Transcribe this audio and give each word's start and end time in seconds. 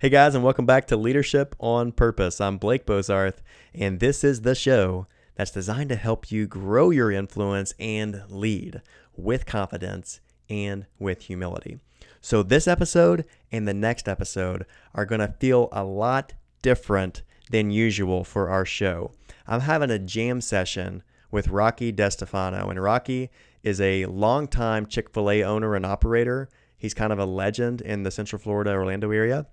Hey 0.00 0.08
guys, 0.08 0.34
and 0.34 0.42
welcome 0.42 0.64
back 0.64 0.86
to 0.86 0.96
Leadership 0.96 1.54
on 1.58 1.92
Purpose. 1.92 2.40
I'm 2.40 2.56
Blake 2.56 2.86
Bozarth, 2.86 3.42
and 3.74 4.00
this 4.00 4.24
is 4.24 4.40
the 4.40 4.54
show 4.54 5.06
that's 5.34 5.50
designed 5.50 5.90
to 5.90 5.96
help 5.96 6.32
you 6.32 6.46
grow 6.46 6.88
your 6.88 7.10
influence 7.10 7.74
and 7.78 8.22
lead 8.30 8.80
with 9.14 9.44
confidence 9.44 10.20
and 10.48 10.86
with 10.98 11.24
humility. 11.24 11.80
So, 12.22 12.42
this 12.42 12.66
episode 12.66 13.26
and 13.52 13.68
the 13.68 13.74
next 13.74 14.08
episode 14.08 14.64
are 14.94 15.04
going 15.04 15.20
to 15.20 15.34
feel 15.38 15.68
a 15.70 15.84
lot 15.84 16.32
different 16.62 17.20
than 17.50 17.70
usual 17.70 18.24
for 18.24 18.48
our 18.48 18.64
show. 18.64 19.12
I'm 19.46 19.60
having 19.60 19.90
a 19.90 19.98
jam 19.98 20.40
session 20.40 21.02
with 21.30 21.48
Rocky 21.48 21.92
DeStefano, 21.92 22.70
and 22.70 22.82
Rocky 22.82 23.28
is 23.62 23.82
a 23.82 24.06
longtime 24.06 24.86
Chick 24.86 25.10
fil 25.10 25.30
A 25.30 25.44
owner 25.44 25.74
and 25.74 25.84
operator. 25.84 26.48
He's 26.78 26.94
kind 26.94 27.12
of 27.12 27.18
a 27.18 27.26
legend 27.26 27.82
in 27.82 28.04
the 28.04 28.10
Central 28.10 28.40
Florida, 28.40 28.70
Orlando 28.70 29.10
area 29.10 29.46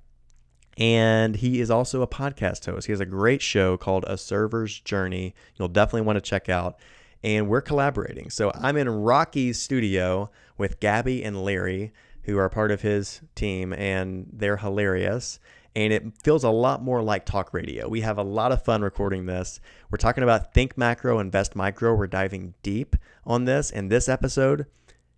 and 0.78 1.36
he 1.36 1.60
is 1.60 1.72
also 1.72 2.02
a 2.04 2.08
podcast 2.08 2.66
host. 2.66 2.86
He 2.86 2.94
has 2.94 3.00
a 3.00 3.06
great 3.06 3.42
show 3.42 3.78
called 3.78 4.06
A 4.08 4.18
Server's 4.18 4.80
Journey. 4.80 5.34
You'll 5.56 5.68
definitely 5.70 6.02
want 6.02 6.18
to 6.18 6.22
check 6.22 6.50
out. 6.50 6.78
And 7.24 7.50
we're 7.50 7.62
collaborating. 7.62 8.30
So 8.30 8.52
I'm 8.54 8.78
in 8.78 8.88
Rocky's 8.88 9.60
studio 9.60 10.30
with 10.56 10.80
Gabby 10.80 11.24
and 11.24 11.44
Larry, 11.44 11.94
who 12.24 12.38
are 12.38 12.48
part 12.48 12.70
of 12.70 12.82
his 12.82 13.22
team, 13.34 13.74
and 13.74 14.28
they're 14.32 14.58
hilarious. 14.58 15.40
And 15.76 15.92
it 15.92 16.04
feels 16.24 16.44
a 16.44 16.50
lot 16.50 16.84
more 16.84 17.02
like 17.02 17.26
talk 17.26 17.54
radio. 17.54 17.88
We 17.88 18.02
have 18.02 18.20
a 18.20 18.24
lot 18.24 18.52
of 18.52 18.64
fun 18.64 18.84
recording 18.84 19.26
this. 19.26 19.60
We're 19.90 19.98
talking 19.98 20.24
about 20.24 20.54
Think 20.54 20.78
Macro, 20.78 21.20
Invest 21.20 21.56
Micro. 21.56 21.96
We're 21.96 22.08
diving 22.08 22.54
deep 22.62 22.96
on 23.26 23.46
this. 23.46 23.72
And 23.72 23.92
this 23.92 24.08
episode 24.08 24.68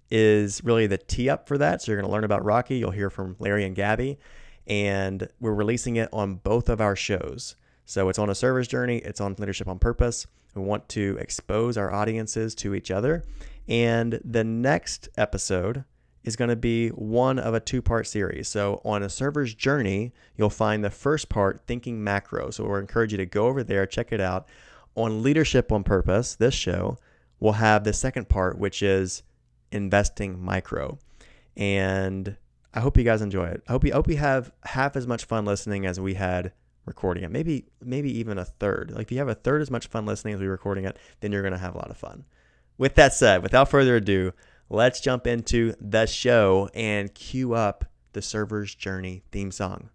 is 0.09 0.63
really 0.63 0.87
the 0.87 0.97
tee 0.97 1.29
up 1.29 1.47
for 1.47 1.57
that. 1.57 1.81
So 1.81 1.91
you're 1.91 2.01
going 2.01 2.09
to 2.09 2.13
learn 2.13 2.23
about 2.23 2.43
Rocky. 2.45 2.77
You'll 2.77 2.91
hear 2.91 3.09
from 3.09 3.35
Larry 3.39 3.65
and 3.65 3.75
Gabby 3.75 4.19
and 4.67 5.27
we're 5.39 5.53
releasing 5.53 5.95
it 5.95 6.09
on 6.13 6.35
both 6.35 6.69
of 6.69 6.81
our 6.81 6.95
shows. 6.95 7.55
So 7.85 8.09
it's 8.09 8.19
on 8.19 8.29
a 8.29 8.35
server's 8.35 8.67
journey, 8.67 8.97
it's 8.97 9.21
on 9.21 9.35
leadership 9.39 9.67
on 9.67 9.79
purpose. 9.79 10.27
We 10.55 10.61
want 10.61 10.87
to 10.89 11.17
expose 11.19 11.77
our 11.77 11.91
audiences 11.93 12.55
to 12.55 12.75
each 12.75 12.91
other. 12.91 13.23
And 13.67 14.19
the 14.23 14.43
next 14.43 15.09
episode 15.17 15.83
is 16.23 16.35
going 16.35 16.49
to 16.49 16.55
be 16.55 16.89
one 16.89 17.39
of 17.39 17.53
a 17.53 17.59
two 17.59 17.81
part 17.81 18.07
series. 18.07 18.47
So 18.47 18.81
on 18.83 19.03
a 19.03 19.09
server's 19.09 19.53
journey, 19.53 20.11
you'll 20.37 20.49
find 20.49 20.83
the 20.83 20.89
first 20.89 21.29
part, 21.29 21.61
Thinking 21.65 22.03
Macro. 22.03 22.51
So 22.51 22.65
we 22.65 22.79
encourage 22.79 23.11
you 23.11 23.17
to 23.17 23.25
go 23.25 23.47
over 23.47 23.63
there, 23.63 23.85
check 23.85 24.11
it 24.11 24.21
out. 24.21 24.47
On 24.95 25.23
Leadership 25.23 25.71
on 25.71 25.83
Purpose, 25.83 26.35
this 26.35 26.53
show, 26.53 26.97
we'll 27.39 27.53
have 27.53 27.83
the 27.83 27.93
second 27.93 28.27
part, 28.27 28.57
which 28.57 28.83
is 28.83 29.23
Investing 29.71 30.43
Micro. 30.43 30.97
And 31.55 32.35
I 32.73 32.81
hope 32.81 32.97
you 32.97 33.03
guys 33.03 33.21
enjoy 33.21 33.47
it. 33.47 33.63
I 33.67 33.71
hope 33.71 33.83
you 33.83 33.91
I 33.91 33.95
hope 33.95 34.07
you 34.07 34.17
have 34.17 34.51
half 34.63 34.95
as 34.95 35.07
much 35.07 35.25
fun 35.25 35.45
listening 35.45 35.85
as 35.85 35.99
we 35.99 36.13
had 36.13 36.53
recording 36.85 37.23
it. 37.23 37.31
Maybe 37.31 37.65
maybe 37.83 38.15
even 38.19 38.37
a 38.37 38.45
third. 38.45 38.91
Like 38.91 39.07
if 39.07 39.11
you 39.11 39.17
have 39.17 39.27
a 39.27 39.35
third 39.35 39.61
as 39.61 39.71
much 39.71 39.87
fun 39.87 40.05
listening 40.05 40.35
as 40.35 40.39
we 40.39 40.47
recording 40.47 40.85
it, 40.85 40.97
then 41.19 41.31
you're 41.31 41.41
gonna 41.41 41.57
have 41.57 41.73
a 41.73 41.79
lot 41.79 41.89
of 41.89 41.97
fun. 41.97 42.25
With 42.77 42.95
that 42.95 43.13
said, 43.13 43.41
without 43.41 43.69
further 43.69 43.95
ado, 43.95 44.33
let's 44.69 45.01
jump 45.01 45.25
into 45.25 45.73
the 45.81 46.05
show 46.05 46.69
and 46.73 47.13
cue 47.13 47.53
up 47.53 47.85
the 48.13 48.21
server's 48.21 48.75
journey 48.75 49.23
theme 49.31 49.51
song. 49.51 49.89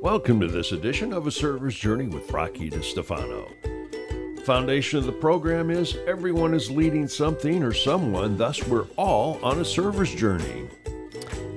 Welcome 0.00 0.40
to 0.40 0.48
this 0.48 0.72
edition 0.72 1.12
of 1.12 1.26
A 1.26 1.30
Server's 1.30 1.74
Journey 1.74 2.06
with 2.06 2.30
Rocky 2.30 2.70
DeStefano. 2.70 3.73
Foundation 4.44 4.98
of 4.98 5.06
the 5.06 5.12
program 5.12 5.70
is 5.70 5.96
everyone 6.06 6.52
is 6.52 6.70
leading 6.70 7.08
something 7.08 7.62
or 7.62 7.72
someone, 7.72 8.36
thus, 8.36 8.62
we're 8.66 8.84
all 8.96 9.42
on 9.42 9.58
a 9.60 9.64
server's 9.64 10.14
journey. 10.14 10.68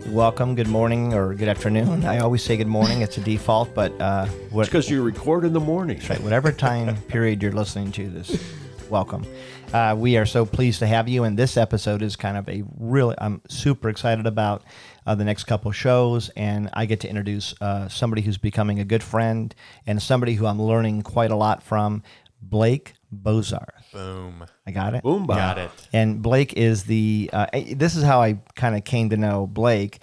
Welcome, 0.08 0.56
good 0.56 0.70
morning, 0.70 1.14
or 1.14 1.34
good 1.34 1.50
afternoon. 1.50 2.06
I 2.06 2.20
always 2.20 2.44
say 2.44 2.56
good 2.56 2.68
morning, 2.68 3.02
it's 3.02 3.18
a 3.18 3.22
default, 3.22 3.74
but 3.74 3.92
uh, 4.00 4.28
what, 4.52 4.68
because 4.68 4.90
you 4.90 5.04
record 5.04 5.44
in 5.44 5.52
the 5.52 5.60
morning. 5.60 6.02
Right, 6.10 6.22
whatever 6.22 6.50
time 6.54 6.96
period 7.10 7.44
you're 7.44 7.52
listening 7.52 7.92
to 7.92 8.10
this, 8.10 8.42
welcome. 8.90 9.28
Uh, 9.74 9.94
we 9.98 10.16
are 10.16 10.26
so 10.26 10.46
pleased 10.46 10.80
to 10.80 10.88
have 10.88 11.10
you, 11.10 11.26
and 11.26 11.38
this 11.38 11.58
episode 11.58 12.02
is 12.02 12.16
kind 12.16 12.38
of 12.38 12.48
a 12.48 12.64
really, 12.80 13.16
I'm 13.18 13.42
super 13.50 13.90
excited 13.90 14.26
about 14.26 14.64
uh, 15.06 15.14
the 15.14 15.26
next 15.26 15.44
couple 15.44 15.74
shows, 15.74 16.30
and 16.38 16.70
I 16.72 16.86
get 16.86 17.02
to 17.02 17.10
introduce 17.10 17.54
uh, 17.60 17.90
somebody 17.90 18.22
who's 18.22 18.38
becoming 18.38 18.80
a 18.80 18.86
good 18.86 19.04
friend 19.04 19.54
and 19.86 20.02
somebody 20.02 20.36
who 20.36 20.46
I'm 20.46 20.62
learning 20.62 21.02
quite 21.02 21.32
a 21.32 21.36
lot 21.36 21.64
from. 21.64 22.02
Blake 22.42 22.94
Bozarth. 23.14 23.92
Boom. 23.92 24.46
I 24.66 24.72
got 24.72 24.94
it. 24.94 25.04
Boom. 25.04 25.26
Got 25.26 25.58
it. 25.58 25.72
And 25.94 26.22
Blake 26.22 26.54
is 26.54 26.84
the. 26.84 27.30
Uh, 27.34 27.48
this 27.74 27.96
is 27.96 28.04
how 28.04 28.22
I 28.22 28.40
kind 28.56 28.76
of 28.76 28.84
came 28.84 29.10
to 29.10 29.18
know 29.18 29.48
Blake. 29.48 30.00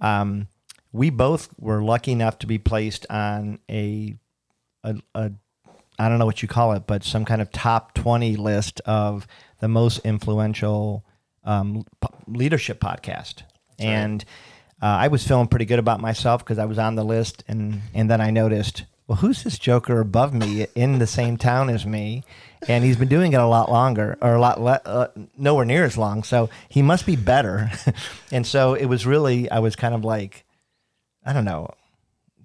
Um, 0.00 0.48
we 0.92 1.10
both 1.10 1.48
were 1.58 1.82
lucky 1.82 2.12
enough 2.12 2.38
to 2.40 2.46
be 2.46 2.58
placed 2.58 3.06
on 3.10 3.58
a, 3.70 4.14
a, 4.82 4.96
a, 5.14 5.32
I 5.98 6.08
don't 6.08 6.18
know 6.18 6.26
what 6.26 6.42
you 6.42 6.48
call 6.48 6.72
it, 6.72 6.86
but 6.86 7.04
some 7.04 7.24
kind 7.24 7.42
of 7.42 7.50
top 7.52 7.94
twenty 7.94 8.36
list 8.36 8.80
of 8.86 9.26
the 9.60 9.68
most 9.68 9.98
influential 10.00 11.04
um, 11.44 11.84
p- 12.00 12.08
leadership 12.26 12.80
podcast. 12.80 13.42
Right. 13.78 13.88
And 13.88 14.24
uh, 14.82 14.86
I 14.86 15.08
was 15.08 15.26
feeling 15.26 15.48
pretty 15.48 15.64
good 15.66 15.78
about 15.78 16.00
myself 16.00 16.44
because 16.44 16.58
I 16.58 16.64
was 16.64 16.78
on 16.78 16.94
the 16.94 17.04
list, 17.04 17.44
and 17.48 17.80
and 17.94 18.10
then 18.10 18.20
I 18.20 18.30
noticed 18.30 18.84
well, 19.06 19.18
who's 19.18 19.44
this 19.44 19.58
joker 19.58 20.00
above 20.00 20.34
me 20.34 20.66
in 20.74 20.98
the 20.98 21.06
same 21.06 21.36
town 21.36 21.70
as 21.70 21.86
me? 21.86 22.24
And 22.66 22.84
he's 22.84 22.96
been 22.96 23.08
doing 23.08 23.32
it 23.32 23.40
a 23.40 23.46
lot 23.46 23.70
longer, 23.70 24.18
or 24.20 24.34
a 24.34 24.40
lot 24.40 24.60
le- 24.60 24.80
uh, 24.84 25.08
nowhere 25.38 25.64
near 25.64 25.84
as 25.84 25.96
long. 25.96 26.24
So 26.24 26.50
he 26.68 26.82
must 26.82 27.06
be 27.06 27.14
better. 27.14 27.70
and 28.32 28.44
so 28.46 28.74
it 28.74 28.86
was 28.86 29.06
really, 29.06 29.48
I 29.50 29.60
was 29.60 29.76
kind 29.76 29.94
of 29.94 30.04
like, 30.04 30.44
I 31.24 31.32
don't 31.32 31.44
know, 31.44 31.70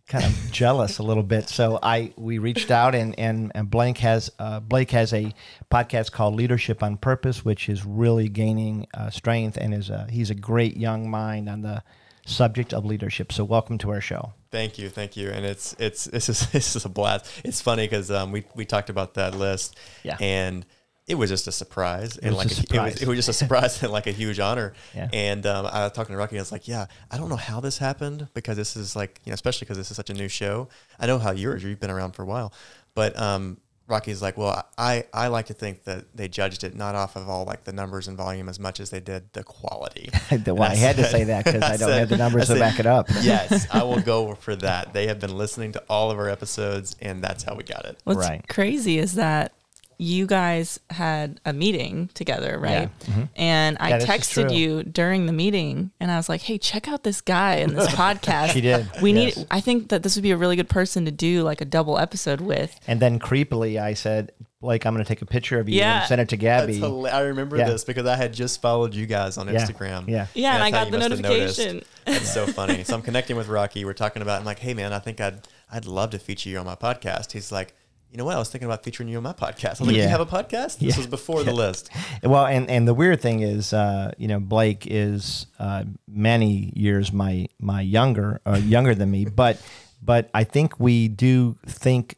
kind 0.08 0.26
of 0.26 0.32
jealous 0.52 1.00
a 1.00 1.04
little 1.04 1.24
bit. 1.24 1.50
So 1.50 1.80
I 1.82 2.14
we 2.16 2.38
reached 2.38 2.70
out, 2.70 2.94
and 2.94 3.18
and, 3.18 3.52
and 3.56 3.70
Blake 3.70 3.98
has 4.00 4.32
uh, 4.38 4.60
Blake 4.60 4.92
has 4.92 5.14
a 5.14 5.34
podcast 5.72 6.12
called 6.12 6.36
Leadership 6.36 6.84
on 6.84 6.98
Purpose, 6.98 7.44
which 7.44 7.70
is 7.70 7.86
really 7.86 8.30
gaining 8.30 8.86
uh, 8.94 9.10
strength, 9.10 9.58
and 9.58 9.74
is 9.74 9.90
a, 9.90 10.08
he's 10.12 10.30
a 10.30 10.36
great 10.36 10.78
young 10.78 11.10
mind 11.10 11.50
on 11.50 11.62
the 11.62 11.82
subject 12.26 12.74
of 12.74 12.86
leadership. 12.86 13.32
So 13.32 13.44
welcome 13.44 13.78
to 13.80 13.92
our 13.92 14.02
show. 14.02 14.34
Thank 14.52 14.78
you, 14.78 14.90
thank 14.90 15.16
you, 15.16 15.30
and 15.30 15.46
it's 15.46 15.76
it's 15.80 16.06
this 16.06 16.30
is 16.30 16.48
this 16.52 16.76
is 16.76 16.86
a 16.86 16.90
blast. 16.90 17.32
It's 17.44 17.62
funny 17.62 17.86
because 17.86 18.12
um, 18.12 18.32
we 18.32 18.46
we 18.56 18.66
talked 18.66 18.90
about 18.90 19.16
that 19.16 19.36
list, 19.36 19.78
yeah, 20.04 20.18
and 20.20 20.66
it 21.08 21.16
was 21.16 21.30
just 21.30 21.48
a 21.48 21.52
surprise 21.52 22.18
and 22.18 22.36
like 22.36 22.48
a, 22.48 22.54
surprise. 22.54 22.94
It, 22.94 22.94
was, 22.94 23.02
it 23.02 23.08
was 23.08 23.18
just 23.18 23.30
a 23.30 23.34
surprise 23.34 23.82
and 23.84 23.92
like 23.92 24.08
a 24.08 24.12
huge 24.12 24.40
honor. 24.40 24.74
Yeah. 24.96 25.10
And 25.12 25.46
um, 25.46 25.66
I 25.66 25.84
was 25.84 25.92
talking 25.94 26.14
to 26.14 26.18
Rocky. 26.18 26.38
I 26.38 26.42
was 26.42 26.52
like, 26.52 26.68
yeah, 26.68 26.86
I 27.10 27.18
don't 27.18 27.30
know 27.30 27.36
how 27.36 27.60
this 27.60 27.78
happened 27.78 28.28
because 28.34 28.58
this 28.58 28.76
is 28.76 28.96
like 28.96 29.20
you 29.26 29.32
know, 29.32 29.34
especially 29.34 29.66
because 29.66 29.78
this 29.78 29.92
is 29.92 29.98
such 29.98 30.10
a 30.10 30.14
new 30.14 30.28
show. 30.28 30.70
I 31.00 31.08
know 31.08 31.18
how 31.18 31.32
yours. 31.32 31.64
You've 31.64 31.80
been 31.80 31.92
around 31.92 32.12
for 32.12 32.24
a 32.24 32.26
while, 32.26 32.54
but 32.94 33.18
um, 33.20 33.58
Rocky's 33.92 34.22
like, 34.22 34.38
well, 34.38 34.66
I, 34.78 35.06
I 35.14 35.28
like 35.28 35.48
to 35.48 35.54
think 35.54 35.84
that 35.84 36.06
they 36.16 36.28
judged 36.28 36.64
it 36.64 36.76
not 36.76 36.96
off 36.96 37.16
of 37.16 37.30
all 37.30 37.46
like 37.46 37.66
the 37.66 37.74
numbers 37.74 38.08
and 38.08 38.18
volume 38.18 38.50
as 38.50 38.60
much 38.60 38.80
as 38.80 38.90
they 38.90 39.00
did 39.00 39.32
the 39.34 39.44
quality. 39.44 40.10
well, 40.46 40.64
I, 40.64 40.68
I 40.68 40.76
had 40.76 40.96
said, 40.96 41.04
to 41.04 41.10
say 41.10 41.24
that 41.26 41.46
because 41.46 41.62
I, 41.62 41.74
I, 41.74 41.78
don't 41.78 41.90
said, 41.90 42.00
have 42.00 42.10
the 42.10 42.18
numbers 42.18 42.48
said, 42.48 42.56
to 42.56 42.60
back 42.60 42.80
it 42.80 42.86
up. 42.86 43.08
yes, 43.22 43.68
I 43.72 43.84
will 43.84 44.02
go 44.02 44.34
for 44.36 44.56
that. 44.56 44.94
They 44.94 45.08
have 45.08 45.20
been 45.20 45.38
listening 45.38 45.74
to 45.74 45.84
all 45.90 46.10
of 46.10 46.18
our 46.18 46.30
episodes, 46.30 46.96
and 47.02 47.24
that's 47.24 47.44
how 47.44 47.56
we 47.56 47.64
got 47.64 47.86
it. 47.86 48.00
What's 48.04 48.20
right. 48.20 48.48
crazy 48.48 48.98
is 48.98 49.16
that 49.16 49.54
you 50.02 50.26
guys 50.26 50.80
had 50.90 51.40
a 51.46 51.54
meeting 51.54 52.10
together, 52.16 52.58
right? 52.58 52.90
Yeah. 53.02 53.06
Mm-hmm. 53.06 53.24
And 53.36 53.78
I 53.80 53.90
yeah, 53.90 54.00
texted 54.00 54.52
you 54.52 54.82
during 54.82 55.28
the 55.28 55.32
meeting 55.32 55.92
and 56.00 56.10
I 56.10 56.18
was 56.18 56.28
like, 56.28 56.42
hey, 56.42 56.58
check 56.58 56.88
out 56.88 57.04
this 57.04 57.22
guy 57.22 57.58
in 57.58 57.76
this 57.76 57.88
podcast. 57.90 58.50
she 58.50 58.62
did. 58.62 58.90
We 59.00 59.14
yes. 59.14 59.38
need, 59.38 59.48
I 59.52 59.62
think 59.62 59.90
that 59.90 60.02
this 60.02 60.16
would 60.16 60.24
be 60.24 60.32
a 60.32 60.38
really 60.38 60.56
good 60.56 60.70
person 60.70 61.06
to 61.06 61.12
do 61.12 61.44
like 61.44 61.62
a 61.62 61.66
double 61.66 62.00
episode 62.00 62.42
with. 62.42 62.80
And 62.88 63.00
then 63.00 63.20
creepily, 63.20 63.80
I 63.80 63.94
said, 63.94 64.32
like, 64.60 64.88
I'm 64.88 64.96
going 64.96 65.06
to 65.06 65.08
take 65.08 65.22
a 65.22 65.26
picture 65.28 65.60
of 65.60 65.70
you 65.70 65.78
yeah. 65.78 66.00
and 66.00 66.08
send 66.08 66.20
it 66.20 66.30
to 66.30 66.38
Gabby. 66.38 66.84
I 66.84 67.20
remember 67.22 67.58
yeah. 67.58 67.70
this 67.70 67.84
because 67.84 68.08
I 68.08 68.16
had 68.16 68.34
just 68.34 68.60
followed 68.60 68.96
you 68.96 69.06
guys 69.06 69.38
on 69.38 69.50
Instagram. 69.50 70.08
Yeah. 70.08 70.26
Yeah. 70.34 70.56
And, 70.56 70.64
and 70.64 70.64
I 70.64 70.72
got 70.72 70.90
the 70.90 70.98
notification. 70.98 71.84
That's 72.06 72.34
so 72.34 72.48
funny. 72.48 72.84
so 72.84 72.96
I'm 72.96 73.04
connecting 73.04 73.38
with 73.38 73.50
Rocky. 73.50 73.86
We're 73.86 73.94
talking 73.94 74.24
about, 74.24 74.40
I'm 74.40 74.46
like, 74.46 74.60
hey, 74.60 74.74
man, 74.74 74.94
I 74.94 75.00
think 75.00 75.22
I'd, 75.22 75.48
I'd 75.72 75.86
love 75.86 76.10
to 76.12 76.18
feature 76.18 76.50
you 76.50 76.58
on 76.58 76.66
my 76.66 76.76
podcast. 76.76 77.34
He's 77.34 77.52
like, 77.52 77.76
you 78.12 78.18
know 78.18 78.26
what? 78.26 78.36
I 78.36 78.40
was 78.40 78.50
thinking 78.50 78.66
about 78.66 78.84
featuring 78.84 79.08
you 79.08 79.18
on 79.18 79.24
my 79.24 79.32
podcast. 79.32 79.66
I 79.66 79.70
was 79.70 79.82
like, 79.82 79.96
yeah. 79.96 80.04
you 80.04 80.10
have 80.10 80.20
a 80.20 80.26
podcast? 80.26 80.80
This 80.80 80.82
yeah. 80.82 80.98
was 80.98 81.08
before 81.08 81.44
the 81.44 81.54
list. 81.64 81.90
Well, 82.22 82.46
and, 82.46 82.70
and 82.70 82.86
the 82.86 82.94
weird 82.94 83.22
thing 83.22 83.40
is, 83.40 83.72
uh, 83.72 84.12
you 84.18 84.28
know, 84.28 84.40
Blake 84.40 84.86
is 84.86 85.48
uh, 85.60 85.86
many 86.08 86.74
years 86.76 87.14
my 87.14 87.48
my 87.60 87.80
younger, 87.80 88.42
uh, 88.46 88.58
younger 88.58 88.94
than 88.94 89.10
me, 89.12 89.26
but 89.36 89.62
but 90.02 90.30
I 90.34 90.44
think 90.44 90.78
we 90.78 91.08
do 91.08 91.58
think 91.66 92.18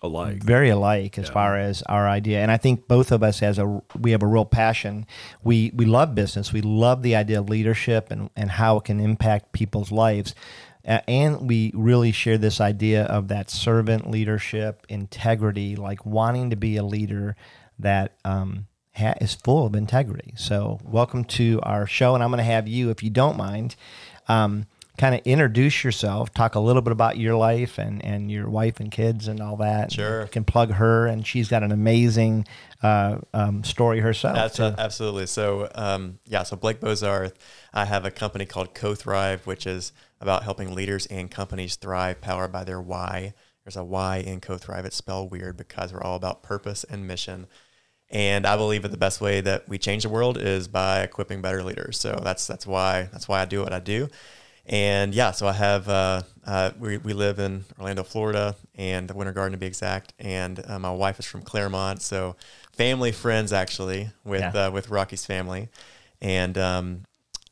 alike, 0.00 0.44
very 0.44 0.70
alike 0.70 1.18
as 1.18 1.26
yeah. 1.26 1.32
far 1.32 1.58
as 1.58 1.82
our 1.82 2.08
idea. 2.08 2.40
And 2.40 2.52
I 2.52 2.56
think 2.56 2.86
both 2.86 3.10
of 3.10 3.24
us 3.24 3.40
has 3.40 3.58
a 3.58 3.82
we 3.98 4.12
have 4.12 4.22
a 4.22 4.28
real 4.28 4.44
passion. 4.44 5.06
We 5.42 5.72
we 5.74 5.86
love 5.86 6.14
business. 6.14 6.52
We 6.52 6.60
love 6.60 7.02
the 7.02 7.16
idea 7.16 7.40
of 7.40 7.48
leadership 7.48 8.12
and 8.12 8.30
and 8.36 8.48
how 8.52 8.76
it 8.76 8.84
can 8.84 9.00
impact 9.00 9.50
people's 9.50 9.90
lives. 9.90 10.36
Uh, 10.86 11.00
and 11.06 11.48
we 11.48 11.72
really 11.74 12.12
share 12.12 12.38
this 12.38 12.60
idea 12.60 13.04
of 13.04 13.28
that 13.28 13.50
servant 13.50 14.10
leadership, 14.10 14.86
integrity, 14.88 15.76
like 15.76 16.04
wanting 16.06 16.50
to 16.50 16.56
be 16.56 16.76
a 16.76 16.82
leader 16.82 17.36
that 17.78 18.16
um, 18.24 18.66
ha- 18.94 19.14
is 19.20 19.34
full 19.34 19.66
of 19.66 19.74
integrity. 19.74 20.34
So, 20.36 20.78
welcome 20.84 21.24
to 21.24 21.60
our 21.62 21.86
show, 21.86 22.14
and 22.14 22.24
I'm 22.24 22.30
going 22.30 22.38
to 22.38 22.44
have 22.44 22.68
you, 22.68 22.90
if 22.90 23.02
you 23.02 23.10
don't 23.10 23.36
mind, 23.36 23.76
um, 24.28 24.66
kind 24.98 25.14
of 25.14 25.22
introduce 25.24 25.82
yourself, 25.82 26.32
talk 26.34 26.54
a 26.54 26.60
little 26.60 26.82
bit 26.82 26.92
about 26.92 27.16
your 27.16 27.34
life 27.34 27.78
and, 27.78 28.04
and 28.04 28.30
your 28.30 28.50
wife 28.50 28.80
and 28.80 28.90
kids 28.90 29.28
and 29.28 29.40
all 29.40 29.56
that. 29.56 29.92
Sure. 29.92 30.22
You 30.22 30.28
can 30.28 30.44
plug 30.44 30.72
her, 30.72 31.06
and 31.06 31.26
she's 31.26 31.48
got 31.48 31.62
an 31.62 31.72
amazing 31.72 32.46
uh, 32.82 33.18
um, 33.32 33.64
story 33.64 34.00
herself. 34.00 34.36
That's 34.36 34.56
too. 34.56 34.64
uh, 34.64 34.74
absolutely. 34.78 35.26
So, 35.26 35.70
um, 35.74 36.18
yeah, 36.26 36.42
so 36.42 36.56
Blake 36.56 36.80
Bozarth, 36.80 37.32
I 37.72 37.86
have 37.86 38.04
a 38.04 38.10
company 38.10 38.44
called 38.44 38.74
CoThryve, 38.74 39.46
which 39.46 39.66
is 39.66 39.92
about 40.20 40.42
helping 40.42 40.74
leaders 40.74 41.06
and 41.06 41.30
companies 41.30 41.76
thrive 41.76 42.20
powered 42.20 42.52
by 42.52 42.64
their 42.64 42.80
why. 42.80 43.34
There's 43.64 43.76
a 43.76 43.84
why 43.84 44.18
in 44.18 44.40
CoThryve. 44.40 44.84
It's 44.84 44.96
spelled 44.96 45.30
weird 45.30 45.56
because 45.56 45.92
we're 45.92 46.02
all 46.02 46.16
about 46.16 46.42
purpose 46.42 46.84
and 46.84 47.06
mission. 47.06 47.46
And 48.10 48.46
I 48.46 48.56
believe 48.56 48.82
that 48.82 48.90
the 48.90 48.96
best 48.96 49.20
way 49.20 49.40
that 49.40 49.68
we 49.68 49.78
change 49.78 50.02
the 50.02 50.08
world 50.08 50.36
is 50.36 50.66
by 50.66 51.02
equipping 51.02 51.40
better 51.42 51.62
leaders. 51.62 51.98
So 51.98 52.20
that's 52.22 52.46
that's 52.46 52.66
why 52.66 53.08
that's 53.12 53.28
why 53.28 53.40
I 53.40 53.44
do 53.44 53.62
what 53.62 53.72
I 53.72 53.78
do. 53.78 54.08
And 54.66 55.14
yeah, 55.14 55.30
so 55.30 55.46
I 55.46 55.52
have 55.52 55.88
uh, 55.88 56.22
uh, 56.44 56.70
we 56.78 56.98
we 56.98 57.12
live 57.12 57.38
in 57.38 57.64
Orlando, 57.78 58.02
Florida, 58.02 58.56
and 58.74 59.08
the 59.08 59.14
Winter 59.14 59.32
Garden 59.32 59.52
to 59.52 59.58
be 59.58 59.66
exact. 59.66 60.12
And 60.18 60.62
uh, 60.66 60.78
my 60.78 60.90
wife 60.90 61.18
is 61.18 61.26
from 61.26 61.42
Clermont, 61.42 62.02
so 62.02 62.36
family 62.72 63.12
friends 63.12 63.52
actually 63.52 64.10
with 64.24 64.40
Yeah. 64.40 64.66
uh, 64.66 64.70
with 64.70 64.90
Rocky's 64.90 65.24
family. 65.24 65.68
And 66.20 66.58
um, 66.58 67.04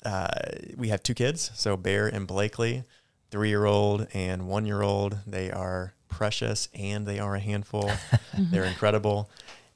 uh, 0.04 0.28
we 0.76 0.88
have 0.88 1.02
two 1.02 1.14
kids, 1.14 1.50
so 1.54 1.76
Bear 1.76 2.06
and 2.06 2.26
Blakely, 2.26 2.84
three 3.30 3.48
year 3.48 3.64
old 3.64 4.06
and 4.12 4.48
one 4.48 4.66
year 4.66 4.82
old. 4.82 5.18
They 5.26 5.50
are 5.50 5.94
precious 6.08 6.68
and 6.74 7.06
they 7.06 7.18
are 7.18 7.34
a 7.34 7.40
handful. 7.40 7.90
They're 8.38 8.64
incredible. 8.64 9.30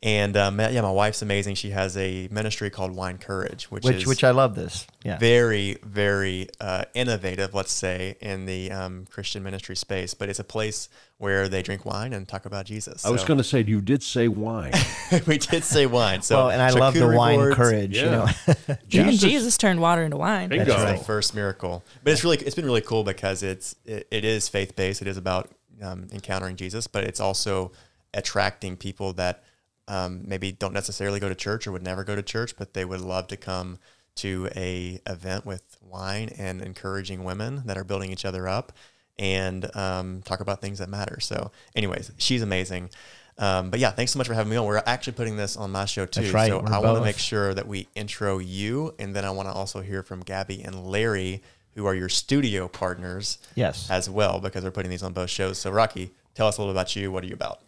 And 0.05 0.37
um, 0.37 0.59
yeah, 0.59 0.81
my 0.81 0.91
wife's 0.91 1.23
amazing. 1.23 1.55
She 1.55 1.71
has 1.71 1.97
a 1.97 2.27
ministry 2.33 2.71
called 2.71 2.91
Wine 2.97 3.19
Courage, 3.19 3.71
which, 3.71 3.85
which 3.85 3.97
is 3.99 4.07
which 4.07 4.25
I 4.25 4.33
love 4.33 4.57
this. 4.57 4.85
Yeah. 5.05 5.17
very, 5.17 5.79
very 5.85 6.49
uh, 6.61 6.85
innovative, 6.95 7.55
let's 7.55 7.71
say, 7.73 8.17
in 8.21 8.45
the 8.47 8.73
um, 8.73 9.07
Christian 9.11 9.45
ministry 9.45 9.77
space. 9.77 10.13
But 10.15 10.29
it's 10.29 10.41
a 10.41 10.45
place 10.45 10.89
where 11.19 11.49
they 11.49 11.63
drink 11.63 11.85
wine 11.85 12.13
and 12.15 12.27
talk 12.27 12.47
about 12.47 12.67
Jesus. 12.67 13.05
I 13.07 13.11
was 13.11 13.23
going 13.23 13.39
to 13.39 13.45
say, 13.45 13.63
you 13.63 13.81
did 13.81 14.03
say 14.03 14.27
wine. 14.27 14.73
we 15.29 15.39
did 15.39 15.63
say 15.63 15.87
wine. 15.87 16.21
So 16.23 16.37
well, 16.37 16.51
and 16.51 16.61
I 16.61 16.71
love 16.71 16.95
the 16.95 17.07
wine 17.09 17.39
boards, 17.39 17.55
courage. 17.57 17.97
You 17.97 18.07
Yeah. 18.07 18.33
know, 18.67 18.77
Even 18.91 19.13
Jesus 19.13 19.57
turned 19.57 19.81
water 19.81 20.03
into 20.03 20.17
wine. 20.17 20.49
Bingo. 20.49 20.65
That's 20.65 20.83
It's 20.83 20.91
right. 20.91 20.99
the 20.99 21.05
first 21.05 21.33
miracle. 21.33 21.85
But 22.03 22.13
it's 22.15 22.25
really 22.25 22.39
it's 22.39 22.57
been 22.57 22.67
really 22.67 22.81
cool 22.81 23.05
because 23.05 23.45
it's 23.45 23.77
it, 23.85 24.09
it 24.11 24.25
is 24.25 24.49
faith 24.49 24.75
based. 24.75 25.01
It 25.01 25.07
is 25.07 25.17
about 25.17 25.49
um, 25.81 26.09
encountering 26.13 26.57
Jesus, 26.57 26.89
but 26.89 27.05
it's 27.05 27.21
also 27.21 27.71
attracting 28.15 28.77
people 28.77 29.13
that 29.15 29.45
um, 29.93 30.23
maybe 30.25 30.53
don't 30.53 30.73
necessarily 30.73 31.21
go 31.21 31.29
to 31.29 31.35
church 31.35 31.67
or 31.67 31.73
would 31.73 31.83
never 31.83 32.03
go 32.03 32.17
to 32.17 32.23
church, 32.23 32.57
but 32.57 32.73
they 32.73 32.85
would 32.85 33.03
love 33.03 33.29
to 33.29 33.37
come 33.37 33.79
to 34.15 34.49
a 34.57 34.99
event 35.07 35.45
with 35.45 35.77
wine 35.83 36.31
and 36.39 36.63
encouraging 36.63 37.25
women 37.25 37.63
that 37.67 37.77
are 37.77 37.85
building 37.85 38.11
each 38.11 38.25
other 38.25 38.49
up 38.49 38.73
and 39.19 39.75
um, 39.77 40.23
talk 40.23 40.41
about 40.41 40.63
things 40.63 40.79
that 40.79 40.89
matter. 40.89 41.21
So, 41.21 41.53
anyways, 41.77 42.11
she's 42.17 42.41
amazing. 42.41 42.89
Um, 43.37 43.69
but 43.69 43.81
yeah, 43.81 43.91
thanks 43.91 44.13
so 44.13 44.19
much 44.19 44.27
for 44.27 44.35
having 44.35 44.51
me 44.51 44.57
on. 44.57 44.65
We're 44.65 44.83
actually 44.87 45.13
putting 45.13 45.37
this 45.37 45.59
on 45.59 45.71
my 45.71 45.85
show 45.85 46.07
too. 46.07 46.33
Right. 46.33 46.49
So 46.49 46.61
I 46.61 46.79
want 46.79 46.97
to 46.97 47.05
make 47.05 47.19
sure 47.19 47.53
that 47.53 47.69
we 47.69 47.87
intro 47.95 48.39
you, 48.39 48.95
and 48.99 49.15
then 49.15 49.27
I 49.27 49.31
want 49.31 49.49
to 49.49 49.53
also 49.53 49.83
hear 49.83 50.03
from 50.03 50.21
Gabby 50.21 50.63
and 50.63 50.87
Larry, 50.87 51.43
who 51.75 51.85
are 51.85 51.95
your 51.95 52.09
studio 52.09 52.67
partners 52.67 53.39
yes. 53.55 53.91
as 53.91 54.09
well, 54.09 54.41
because 54.41 54.65
we're 54.65 54.71
putting 54.71 54.91
these 54.91 55.03
on 55.03 55.13
both 55.13 55.29
shows. 55.29 55.59
So 55.59 55.71
Rocky, 55.71 56.13
tell 56.35 56.47
us 56.47 56.57
a 56.57 56.63
little 56.63 56.73
about 56.73 56.97
you. 56.97 57.13
What 57.13 57.25
are 57.25 57.27
you 57.27 57.35
about? 57.35 57.61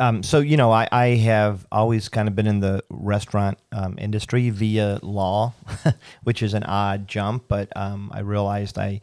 Um, 0.00 0.22
so 0.22 0.40
you 0.40 0.56
know, 0.56 0.72
I, 0.72 0.88
I 0.90 1.06
have 1.16 1.66
always 1.70 2.08
kind 2.08 2.26
of 2.26 2.34
been 2.34 2.46
in 2.46 2.60
the 2.60 2.82
restaurant 2.90 3.58
um, 3.72 3.96
industry 3.98 4.50
via 4.50 4.98
law, 5.02 5.54
which 6.24 6.42
is 6.42 6.54
an 6.54 6.64
odd 6.64 7.06
jump, 7.06 7.44
but 7.48 7.74
um, 7.76 8.10
I 8.12 8.20
realized 8.20 8.78
I 8.78 9.00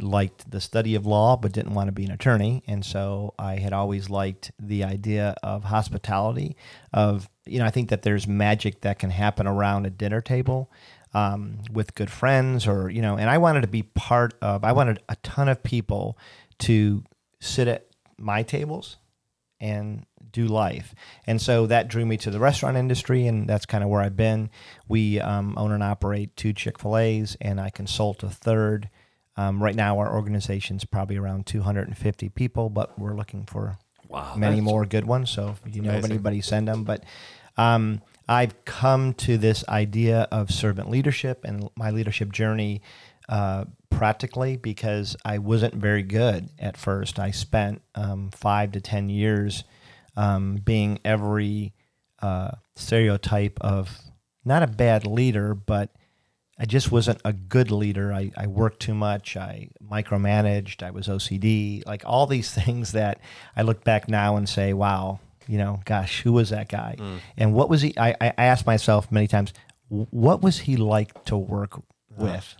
liked 0.00 0.50
the 0.50 0.60
study 0.60 0.96
of 0.96 1.06
law, 1.06 1.36
but 1.36 1.52
didn't 1.52 1.74
want 1.74 1.86
to 1.86 1.92
be 1.92 2.04
an 2.04 2.10
attorney, 2.10 2.64
and 2.66 2.84
so 2.84 3.34
I 3.38 3.56
had 3.56 3.72
always 3.72 4.10
liked 4.10 4.50
the 4.58 4.82
idea 4.82 5.36
of 5.42 5.64
hospitality. 5.64 6.56
Of 6.92 7.28
you 7.46 7.60
know, 7.60 7.66
I 7.66 7.70
think 7.70 7.90
that 7.90 8.02
there's 8.02 8.26
magic 8.26 8.80
that 8.80 8.98
can 8.98 9.10
happen 9.10 9.46
around 9.46 9.86
a 9.86 9.90
dinner 9.90 10.20
table. 10.20 10.70
Um, 11.16 11.60
with 11.72 11.94
good 11.94 12.10
friends, 12.10 12.66
or 12.66 12.90
you 12.90 13.00
know, 13.00 13.16
and 13.16 13.30
I 13.30 13.38
wanted 13.38 13.60
to 13.60 13.68
be 13.68 13.84
part 13.84 14.34
of. 14.42 14.64
I 14.64 14.72
wanted 14.72 15.00
a 15.08 15.14
ton 15.22 15.48
of 15.48 15.62
people 15.62 16.18
to 16.58 17.04
sit 17.38 17.68
at 17.68 17.86
my 18.18 18.42
tables 18.42 18.96
and 19.60 20.06
do 20.30 20.46
life. 20.46 20.94
And 21.26 21.40
so 21.40 21.66
that 21.66 21.88
drew 21.88 22.04
me 22.04 22.16
to 22.18 22.30
the 22.30 22.38
restaurant 22.38 22.76
industry, 22.76 23.26
and 23.26 23.48
that's 23.48 23.66
kind 23.66 23.84
of 23.84 23.90
where 23.90 24.02
I've 24.02 24.16
been. 24.16 24.50
We 24.88 25.20
um, 25.20 25.54
own 25.56 25.72
and 25.72 25.82
operate 25.82 26.36
two 26.36 26.52
Chick 26.52 26.78
fil 26.78 26.96
A's, 26.96 27.36
and 27.40 27.60
I 27.60 27.70
consult 27.70 28.22
a 28.22 28.28
third. 28.28 28.90
Um, 29.36 29.62
right 29.62 29.74
now, 29.74 29.98
our 29.98 30.14
organization's 30.14 30.84
probably 30.84 31.16
around 31.16 31.46
250 31.46 32.28
people, 32.30 32.70
but 32.70 32.98
we're 32.98 33.16
looking 33.16 33.44
for 33.44 33.78
Wow, 34.08 34.34
many 34.36 34.60
more 34.60 34.86
good 34.86 35.06
ones. 35.06 35.30
So 35.30 35.56
if 35.64 35.74
you 35.74 35.82
know 35.82 35.90
amazing. 35.90 36.12
anybody, 36.12 36.40
send 36.40 36.68
them. 36.68 36.84
But 36.84 37.02
um, 37.56 38.00
I've 38.28 38.64
come 38.64 39.12
to 39.14 39.36
this 39.36 39.66
idea 39.68 40.28
of 40.30 40.50
servant 40.50 40.90
leadership 40.90 41.44
and 41.44 41.68
my 41.76 41.90
leadership 41.90 42.32
journey 42.32 42.80
uh, 43.28 43.64
practically 43.90 44.56
because 44.56 45.16
I 45.24 45.38
wasn't 45.38 45.74
very 45.74 46.02
good 46.02 46.50
at 46.58 46.76
first. 46.76 47.18
I 47.18 47.30
spent 47.30 47.82
um, 47.94 48.30
five 48.30 48.72
to 48.72 48.80
10 48.80 49.08
years 49.08 49.64
um, 50.16 50.56
being 50.56 50.98
every 51.04 51.74
uh, 52.20 52.52
stereotype 52.76 53.58
of 53.60 53.98
not 54.44 54.62
a 54.62 54.66
bad 54.66 55.06
leader, 55.06 55.54
but 55.54 55.90
I 56.58 56.66
just 56.66 56.92
wasn't 56.92 57.20
a 57.24 57.32
good 57.32 57.70
leader. 57.70 58.12
I, 58.12 58.30
I 58.36 58.46
worked 58.46 58.80
too 58.80 58.94
much. 58.94 59.36
I 59.36 59.70
micromanaged. 59.82 60.82
I 60.82 60.90
was 60.90 61.08
OCD. 61.08 61.84
Like 61.86 62.02
all 62.04 62.26
these 62.26 62.50
things 62.64 62.92
that 62.92 63.20
I 63.56 63.62
look 63.62 63.84
back 63.84 64.08
now 64.08 64.36
and 64.36 64.48
say, 64.48 64.72
wow, 64.72 65.20
you 65.48 65.58
know, 65.58 65.80
gosh, 65.84 66.22
who 66.22 66.32
was 66.32 66.50
that 66.50 66.68
guy? 66.68 66.96
And 67.36 67.52
what 67.54 67.68
was 67.68 67.82
he? 67.82 67.94
I, 67.98 68.14
I 68.20 68.32
asked 68.38 68.66
myself 68.66 69.10
many 69.10 69.26
times, 69.26 69.52
what 69.88 70.42
was 70.42 70.60
he 70.60 70.76
like 70.76 71.24
to 71.24 71.36
work 71.36 71.82
with? 72.16 72.54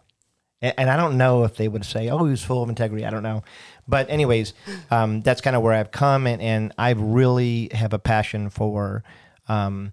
And, 0.65 0.75
and 0.79 0.91
I 0.91 0.97
don't 0.97 1.17
know 1.17 1.45
if 1.45 1.57
they 1.57 1.69
would 1.69 1.85
say, 1.85 2.09
oh, 2.09 2.25
he 2.25 2.31
was 2.31 2.43
full 2.43 2.63
of 2.63 2.69
integrity. 2.69 3.05
I 3.05 3.11
don't 3.11 3.23
know. 3.23 3.45
But, 3.87 4.09
anyways, 4.11 4.55
um, 4.91 5.21
that's 5.21 5.41
kind 5.41 5.55
of 5.55 5.63
where 5.63 5.75
I've 5.75 5.91
come. 5.91 6.27
And, 6.27 6.41
and 6.43 6.73
I 6.79 6.91
really 6.91 7.71
have 7.73 7.93
a 7.93 7.99
passion 7.99 8.51
for. 8.51 9.05
Um, 9.49 9.93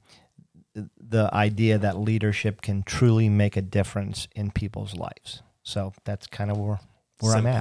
the 0.74 1.30
idea 1.34 1.78
that 1.78 1.98
leadership 1.98 2.62
can 2.62 2.84
truly 2.84 3.28
make 3.30 3.58
a 3.58 3.62
difference 3.62 4.28
in 4.34 4.52
people's 4.52 4.96
lives. 4.96 5.42
So 5.64 5.94
that's 6.06 6.28
kind 6.28 6.50
of 6.50 6.58
where, 6.58 6.80
where 7.20 7.36
I'm 7.36 7.46
at. 7.48 7.58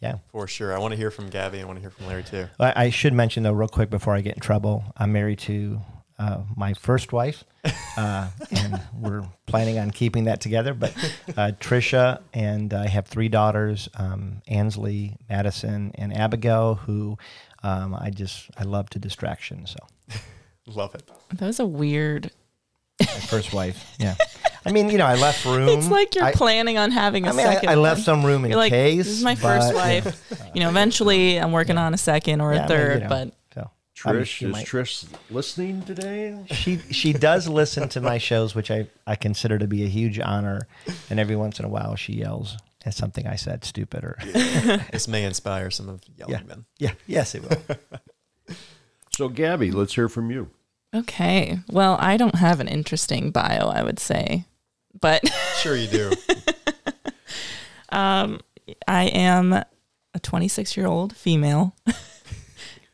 Yeah. 0.00 0.16
for 0.28 0.48
sure. 0.48 0.74
I 0.74 0.78
want 0.78 0.92
to 0.92 0.96
hear 0.96 1.10
from 1.10 1.28
Gabby. 1.28 1.60
I 1.60 1.64
want 1.64 1.76
to 1.76 1.80
hear 1.80 1.90
from 1.90 2.06
Larry 2.06 2.24
too. 2.24 2.48
I, 2.58 2.84
I 2.86 2.90
should 2.90 3.12
mention 3.12 3.42
though, 3.42 3.52
real 3.52 3.68
quick 3.68 3.90
before 3.90 4.14
I 4.14 4.20
get 4.20 4.34
in 4.34 4.40
trouble, 4.40 4.82
I'm 4.96 5.12
married 5.12 5.38
to 5.40 5.80
uh, 6.18 6.42
my 6.56 6.74
first 6.74 7.12
wife, 7.12 7.44
uh, 7.96 8.28
and 8.50 8.80
we're 8.98 9.24
planning 9.46 9.78
on 9.78 9.90
keeping 9.90 10.24
that 10.24 10.40
together. 10.40 10.74
But 10.74 10.92
uh, 11.36 11.52
Trisha 11.60 12.20
and 12.32 12.72
I 12.74 12.86
have 12.88 13.06
three 13.06 13.28
daughters, 13.28 13.88
um, 13.96 14.42
Ansley, 14.48 15.16
Madison, 15.28 15.92
and 15.96 16.16
Abigail, 16.16 16.74
who 16.74 17.18
um, 17.62 17.94
I 17.94 18.10
just 18.10 18.50
I 18.56 18.64
love 18.64 18.90
to 18.90 18.98
distraction. 18.98 19.66
So 19.66 19.76
Love 20.66 20.94
it. 20.94 21.02
That 21.34 21.46
was 21.46 21.58
a 21.60 21.66
weird. 21.66 22.30
my 23.00 23.06
first 23.06 23.52
wife, 23.52 23.94
yeah. 23.98 24.14
I 24.64 24.70
mean, 24.70 24.90
you 24.90 24.98
know, 24.98 25.06
I 25.06 25.16
left 25.16 25.44
room. 25.44 25.68
It's 25.70 25.88
like 25.88 26.14
you're 26.14 26.22
I, 26.24 26.32
planning 26.32 26.78
on 26.78 26.92
having 26.92 27.26
a 27.26 27.30
I 27.30 27.32
mean, 27.32 27.46
second. 27.46 27.68
I 27.68 27.74
left 27.74 27.98
one. 27.98 28.04
some 28.04 28.24
room 28.24 28.44
in 28.44 28.52
You're 28.52 28.58
like, 28.60 28.70
case. 28.70 28.98
this 29.06 29.08
is 29.08 29.24
my 29.24 29.34
first 29.34 29.72
but- 29.72 29.74
wife. 29.74 30.28
You 30.54 30.60
know, 30.60 30.68
eventually 30.68 31.38
I'm 31.40 31.50
working 31.50 31.78
on 31.78 31.94
a 31.94 31.96
second 31.96 32.42
or 32.42 32.52
Yeah, 32.52 32.60
a 32.60 32.64
I 32.64 32.68
mean, 32.68 32.78
you 32.78 32.84
third, 32.84 33.02
know, 33.04 33.08
but 33.08 33.18
so. 33.18 33.20
I 33.20 33.24
mean, 33.24 33.32
Trish, 34.02 34.26
she 34.26 34.46
is 34.46 34.52
might- 34.52 34.66
Trish 34.66 35.06
listening 35.30 35.82
today? 35.82 36.38
she 36.50 36.78
she 36.90 37.12
does 37.12 37.46
listen 37.48 37.88
to 37.90 38.00
my 38.00 38.18
shows, 38.18 38.54
which 38.54 38.70
I, 38.70 38.88
I 39.06 39.16
consider 39.16 39.58
to 39.58 39.66
be 39.66 39.84
a 39.84 39.88
huge 39.88 40.18
honor. 40.18 40.66
And 41.10 41.20
every 41.20 41.36
once 41.36 41.58
in 41.58 41.64
a 41.64 41.68
while, 41.68 41.94
she 41.96 42.14
yells 42.14 42.56
at 42.84 42.94
something 42.94 43.26
I 43.26 43.36
said 43.36 43.64
stupid 43.64 44.02
or 44.04 44.16
This 44.92 45.06
may 45.06 45.24
inspire 45.24 45.70
some 45.70 45.88
of 45.88 46.00
yelling 46.16 46.32
Yeah. 46.34 46.42
men. 46.46 46.64
yeah 46.78 46.92
yes 47.06 47.34
it 47.34 47.42
will. 47.42 48.56
So, 49.16 49.28
Gabby, 49.28 49.70
let's 49.72 49.94
hear 49.94 50.08
from 50.08 50.30
you. 50.30 50.48
okay. 50.94 51.58
Well, 51.70 51.98
I 52.00 52.16
don't 52.16 52.34
have 52.36 52.60
an 52.60 52.66
interesting 52.68 53.30
bio, 53.30 53.68
I 53.68 53.82
would 53.82 53.98
say, 53.98 54.46
but 55.00 55.22
Sure, 55.60 55.76
you 55.76 55.86
do. 55.86 56.12
um, 57.90 58.40
I 58.88 59.04
am 59.04 59.52
a 59.52 59.66
26 60.22 60.76
year 60.76 60.86
old 60.86 61.14
female. 61.14 61.74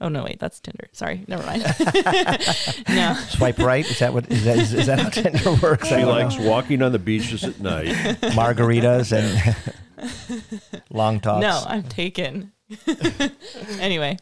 Oh 0.00 0.08
no, 0.08 0.24
wait, 0.24 0.38
that's 0.40 0.60
Tinder. 0.60 0.88
Sorry, 0.92 1.24
never 1.28 1.44
mind. 1.44 1.62
no, 2.88 3.14
Swipe 3.30 3.58
right. 3.58 3.88
Is 3.88 3.98
that 3.98 4.12
what 4.14 4.30
is 4.30 4.44
that 4.44 4.56
is, 4.58 4.72
is 4.74 4.86
that 4.86 4.98
how 4.98 5.08
Tinder 5.08 5.54
works? 5.62 5.90
I 5.92 6.00
She 6.00 6.04
likes 6.04 6.36
know. 6.38 6.48
walking 6.48 6.82
on 6.82 6.92
the 6.92 6.98
beaches 6.98 7.44
at 7.44 7.60
night. 7.60 7.86
margaritas 8.34 9.12
and 9.12 9.56
long 10.90 11.20
talks. 11.20 11.42
no, 11.42 11.62
I'm 11.66 11.82
taken. 11.84 12.52
anyway, 13.80 14.16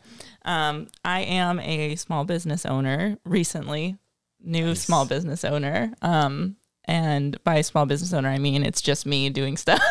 um, 0.44 0.88
I 1.04 1.20
am 1.22 1.58
a 1.60 1.96
small 1.96 2.24
business 2.24 2.64
owner 2.66 3.18
recently. 3.24 3.96
new 4.42 4.74
small 4.74 5.04
business 5.06 5.44
owner. 5.44 5.92
Um, 6.02 6.56
and 6.88 7.42
by 7.42 7.60
small 7.62 7.84
business 7.86 8.12
owner, 8.12 8.28
I 8.28 8.38
mean 8.38 8.62
it's 8.64 8.80
just 8.80 9.06
me 9.06 9.28
doing 9.30 9.56
stuff. 9.56 9.82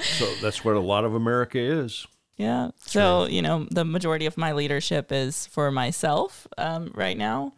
So 0.00 0.26
that's 0.40 0.64
what 0.64 0.76
a 0.76 0.80
lot 0.80 1.04
of 1.04 1.14
America 1.14 1.58
is. 1.58 2.06
Yeah. 2.38 2.70
So 2.86 3.26
you 3.26 3.42
know, 3.42 3.66
the 3.70 3.84
majority 3.84 4.24
of 4.26 4.38
my 4.38 4.52
leadership 4.52 5.12
is 5.12 5.46
for 5.46 5.70
myself 5.70 6.46
um, 6.56 6.90
right 6.94 7.16
now, 7.18 7.52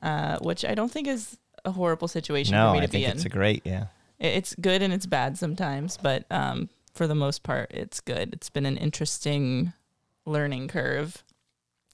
uh, 0.00 0.38
which 0.38 0.64
I 0.64 0.74
don't 0.76 0.90
think 0.92 1.08
is 1.08 1.36
a 1.64 1.72
horrible 1.72 2.06
situation 2.08 2.52
No, 2.52 2.68
for 2.68 2.72
me 2.74 2.78
I 2.78 2.86
to 2.86 2.88
be 2.88 2.98
think 2.98 3.06
in. 3.10 3.16
it's 3.16 3.24
a 3.24 3.28
great, 3.28 3.62
yeah. 3.64 3.86
It's 4.20 4.54
good 4.54 4.82
and 4.82 4.92
it's 4.92 5.06
bad 5.06 5.36
sometimes, 5.38 5.96
but 5.96 6.24
um, 6.30 6.68
for 6.94 7.06
the 7.06 7.14
most 7.14 7.42
part, 7.42 7.70
it's 7.72 8.00
good. 8.00 8.32
It's 8.32 8.50
been 8.50 8.66
an 8.66 8.76
interesting 8.76 9.72
learning 10.26 10.68
curve 10.68 11.22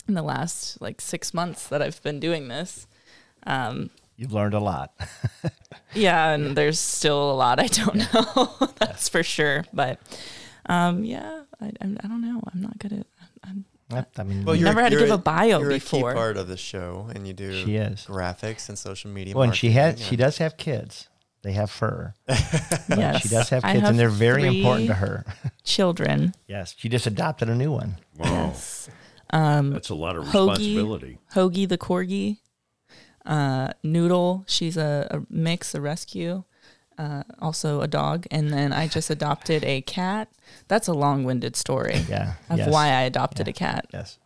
in 0.09 0.15
the 0.15 0.23
last 0.23 0.81
like 0.81 1.01
six 1.01 1.33
months 1.33 1.69
that 1.69 1.81
I've 1.81 2.03
been 2.03 2.21
doing 2.21 2.49
this. 2.49 2.87
Um, 3.47 3.91
You've 4.17 4.33
learned 4.33 4.55
a 4.55 4.61
lot. 4.61 4.93
yeah, 5.95 6.31
and 6.31 6.57
there's 6.57 6.79
still 6.79 7.31
a 7.31 7.35
lot 7.35 7.59
I 7.61 7.67
don't 7.67 7.97
know. 8.15 8.69
That's 8.79 9.09
for 9.09 9.23
sure. 9.23 9.65
But 9.73 9.99
um, 10.67 11.05
yeah, 11.05 11.43
I, 11.61 11.67
I, 11.67 11.71
I 11.81 12.09
don't 12.09 12.21
know. 12.21 12.41
I'm 12.53 12.61
not 12.63 12.79
good 12.79 12.93
at. 12.93 13.07
I'm, 13.45 13.65
I 14.17 14.23
mean, 14.25 14.45
Well, 14.45 14.57
you're- 14.57 14.69
Never 14.69 14.83
had 14.83 14.93
to 14.93 14.99
give 14.99 15.11
a 15.11 15.19
bio 15.19 15.61
you're 15.61 15.71
a 15.71 15.75
before. 15.75 16.11
key 16.13 16.15
part 16.17 16.37
of 16.37 16.49
the 16.49 16.57
show, 16.57 17.09
and 17.15 17.27
you 17.29 17.33
do 17.35 17.65
She 17.65 17.77
is. 17.77 18.07
graphics 18.09 18.69
and 18.69 18.79
social 18.79 19.11
media. 19.11 19.35
well, 19.35 19.45
and 19.45 19.55
she 19.55 19.71
has, 19.73 19.95
marketing 19.95 20.07
she 20.09 20.17
does 20.17 20.39
have 20.39 20.57
kids. 20.57 21.09
They 21.43 21.53
have 21.53 21.71
fur. 21.71 22.15
yes, 22.29 23.23
She 23.23 23.29
does 23.29 23.51
have 23.51 23.65
I 23.65 23.75
kids, 23.75 23.87
and 23.89 23.99
they're 23.99 24.09
very 24.09 24.47
important 24.47 24.87
to 24.89 24.95
her. 24.95 25.27
Children. 25.65 26.33
yes, 26.49 26.75
she 26.79 26.89
just 26.89 27.07
adopted 27.07 27.51
a 27.51 27.55
new 27.55 27.71
one. 27.71 27.97
Wow. 28.19 28.55
Um, 29.31 29.71
That's 29.71 29.91
a 29.91 29.95
lot 29.95 30.17
of 30.17 30.25
Hoagie. 30.25 30.49
responsibility. 30.49 31.19
Hoagie 31.35 31.69
the 31.69 31.77
corgi, 31.79 32.39
uh, 33.27 33.73
Noodle. 33.83 34.45
She's 34.47 34.77
a, 34.79 35.07
a 35.11 35.23
mix, 35.33 35.75
a 35.75 35.81
rescue, 35.83 36.45
uh, 36.99 37.23
also 37.41 37.81
a 37.81 37.89
dog, 37.89 38.27
and 38.31 38.51
then 38.53 38.73
I 38.73 38.87
just 38.89 39.11
adopted 39.11 39.65
a 39.65 39.81
cat. 39.83 40.29
That's 40.69 40.89
a 40.89 40.93
long-winded 40.93 41.57
story 41.57 42.05
Yeah. 42.09 42.35
of 42.51 42.59
yes, 42.59 42.69
why 42.71 42.89
I 42.89 43.03
adopted 43.03 43.49
a 43.49 43.53
cat. 43.53 43.87
Yes. 43.93 44.19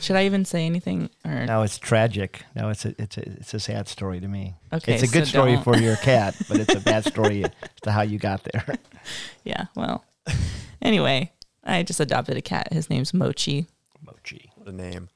Should 0.00 0.14
I 0.14 0.26
even 0.26 0.44
say 0.44 0.64
anything? 0.64 1.10
Or 1.24 1.44
No, 1.44 1.62
it's 1.62 1.76
tragic. 1.76 2.44
No, 2.54 2.68
it's 2.68 2.84
a 2.84 2.94
it's 3.02 3.16
a 3.18 3.22
it's 3.32 3.52
a 3.54 3.58
sad 3.58 3.88
story 3.88 4.20
to 4.20 4.28
me. 4.28 4.54
Okay, 4.72 4.94
it's 4.94 5.02
a 5.02 5.08
good 5.08 5.24
so 5.26 5.30
story 5.30 5.54
don't. 5.54 5.64
for 5.64 5.76
your 5.76 5.96
cat, 6.04 6.36
but 6.48 6.58
it's 6.60 6.74
a 6.74 6.80
bad 6.80 7.04
story 7.04 7.44
as 7.44 7.50
to 7.82 7.90
how 7.90 8.02
you 8.02 8.18
got 8.18 8.44
there. 8.44 8.64
yeah, 9.44 9.64
well, 9.74 10.04
anyway, 10.80 11.32
I 11.64 11.82
just 11.82 11.98
adopted 11.98 12.36
a 12.36 12.42
cat. 12.42 12.72
His 12.72 12.88
name's 12.90 13.12
Mochi. 13.12 13.66
Mochi. 14.00 14.52
What 14.54 14.68
a 14.68 14.72
name, 14.72 15.08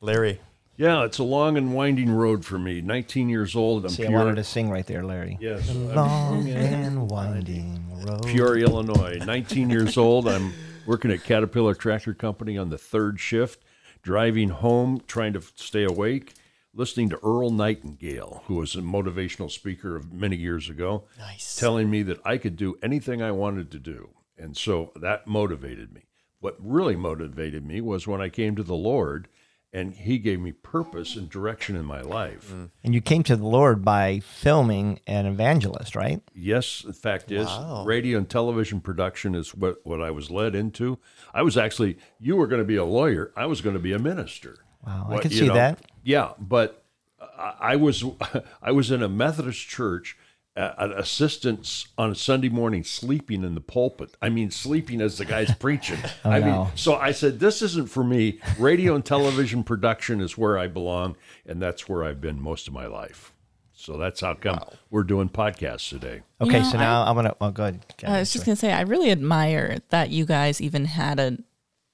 Larry. 0.00 0.40
Yeah, 0.80 1.04
it's 1.04 1.18
a 1.18 1.24
long 1.24 1.58
and 1.58 1.74
winding 1.74 2.10
road 2.10 2.42
for 2.42 2.58
me. 2.58 2.80
19 2.80 3.28
years 3.28 3.54
old. 3.54 3.84
I'm 3.84 3.90
See, 3.90 4.06
I 4.06 4.08
wanted 4.08 4.36
to 4.36 4.44
sing 4.44 4.70
right 4.70 4.86
there, 4.86 5.04
Larry. 5.04 5.36
yes, 5.38 5.70
Long 5.74 6.48
and 6.48 7.10
winding 7.10 7.84
road. 8.06 8.22
Peoria, 8.26 8.64
Illinois. 8.64 9.18
19 9.22 9.68
years 9.68 9.98
old. 9.98 10.26
I'm 10.26 10.54
working 10.86 11.10
at 11.10 11.22
Caterpillar 11.22 11.74
Tractor 11.74 12.14
Company 12.14 12.56
on 12.56 12.70
the 12.70 12.78
third 12.78 13.20
shift, 13.20 13.62
driving 14.00 14.48
home, 14.48 15.02
trying 15.06 15.34
to 15.34 15.42
stay 15.54 15.84
awake, 15.84 16.32
listening 16.72 17.10
to 17.10 17.18
Earl 17.22 17.50
Nightingale, 17.50 18.44
who 18.46 18.54
was 18.54 18.74
a 18.74 18.78
motivational 18.80 19.50
speaker 19.50 19.96
of 19.96 20.14
many 20.14 20.36
years 20.36 20.70
ago, 20.70 21.04
Nice. 21.18 21.56
telling 21.56 21.90
me 21.90 22.02
that 22.04 22.20
I 22.24 22.38
could 22.38 22.56
do 22.56 22.78
anything 22.82 23.20
I 23.20 23.32
wanted 23.32 23.70
to 23.72 23.78
do. 23.78 24.08
And 24.38 24.56
so 24.56 24.92
that 24.96 25.26
motivated 25.26 25.92
me. 25.92 26.04
What 26.38 26.56
really 26.58 26.96
motivated 26.96 27.66
me 27.66 27.82
was 27.82 28.06
when 28.06 28.22
I 28.22 28.30
came 28.30 28.56
to 28.56 28.62
the 28.62 28.74
Lord 28.74 29.28
and 29.72 29.94
he 29.94 30.18
gave 30.18 30.40
me 30.40 30.52
purpose 30.52 31.14
and 31.16 31.30
direction 31.30 31.76
in 31.76 31.84
my 31.84 32.00
life. 32.00 32.50
Mm. 32.52 32.70
And 32.82 32.94
you 32.94 33.00
came 33.00 33.22
to 33.24 33.36
the 33.36 33.46
Lord 33.46 33.84
by 33.84 34.20
filming 34.20 35.00
an 35.06 35.26
evangelist, 35.26 35.94
right? 35.94 36.20
Yes, 36.34 36.82
the 36.82 36.92
fact 36.92 37.30
is, 37.30 37.46
Wow. 37.46 37.84
radio 37.84 38.18
and 38.18 38.28
television 38.28 38.80
production 38.80 39.34
is 39.34 39.54
what, 39.54 39.78
what 39.84 40.00
I 40.00 40.10
was 40.10 40.30
led 40.30 40.54
into. 40.54 40.98
I 41.32 41.42
was 41.42 41.56
actually, 41.56 41.98
you 42.18 42.36
were 42.36 42.46
going 42.46 42.60
to 42.60 42.66
be 42.66 42.76
a 42.76 42.84
lawyer. 42.84 43.32
I 43.36 43.46
was 43.46 43.60
going 43.60 43.74
to 43.74 43.80
be 43.80 43.92
a 43.92 43.98
minister. 43.98 44.58
Wow, 44.84 45.08
I 45.10 45.18
could 45.18 45.32
see 45.32 45.48
that. 45.48 45.80
Yeah, 46.02 46.32
but 46.38 46.84
I, 47.20 47.54
I 47.60 47.76
was, 47.76 48.04
I 48.62 48.72
was 48.72 48.90
in 48.90 49.02
a 49.02 49.08
Methodist 49.08 49.68
church, 49.68 50.16
uh, 50.56 50.72
an 50.78 50.92
assistant 50.92 51.86
on 51.96 52.10
a 52.10 52.14
Sunday 52.14 52.48
morning, 52.48 52.82
sleeping 52.84 53.44
in 53.44 53.54
the 53.54 53.60
pulpit. 53.60 54.16
I 54.20 54.28
mean, 54.28 54.50
sleeping 54.50 55.00
as 55.00 55.18
the 55.18 55.24
guy's 55.24 55.54
preaching. 55.58 55.98
I 56.24 56.40
mean, 56.40 56.48
Oh, 56.48 56.70
so 56.74 56.94
I 56.96 57.12
said, 57.12 57.40
this 57.40 57.62
isn't 57.62 57.88
for 57.88 58.04
me. 58.04 58.40
Radio 58.58 58.94
and 58.94 59.04
television 59.04 59.62
production 59.64 60.20
is 60.20 60.36
where 60.36 60.58
I 60.58 60.66
belong, 60.66 61.16
and 61.46 61.62
that's 61.62 61.88
where 61.88 62.04
I've 62.04 62.20
been 62.20 62.40
most 62.40 62.68
of 62.68 62.74
my 62.74 62.86
life. 62.86 63.32
So 63.72 63.96
that's 63.96 64.20
how 64.20 64.34
come 64.34 64.60
we're 64.90 65.04
doing 65.04 65.30
podcasts 65.30 65.88
today. 65.88 66.20
Okay, 66.38 66.58
know, 66.58 66.70
so 66.70 66.76
now 66.76 67.04
I, 67.04 67.10
am 67.10 67.16
gonna. 67.16 67.34
Well, 67.40 67.50
go 67.50 67.62
ahead. 67.62 67.80
I 68.04 68.18
was 68.18 68.30
just 68.30 68.44
gonna 68.44 68.56
say, 68.56 68.72
I 68.72 68.82
really 68.82 69.10
admire 69.10 69.78
that 69.88 70.10
you 70.10 70.26
guys 70.26 70.60
even 70.60 70.84
had 70.84 71.18
a 71.18 71.38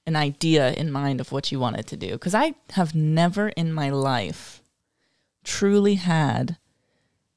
an 0.05 0.15
idea 0.17 0.73
in 0.73 0.91
mind 0.91 1.21
of 1.21 1.31
what 1.31 1.49
you 1.49 1.59
wanted 1.61 1.87
to 1.87 1.95
do, 1.95 2.11
because 2.11 2.35
I 2.35 2.55
have 2.71 2.93
never 2.93 3.49
in 3.49 3.71
my 3.71 3.89
life 3.89 4.61
truly 5.45 5.95
had 5.95 6.57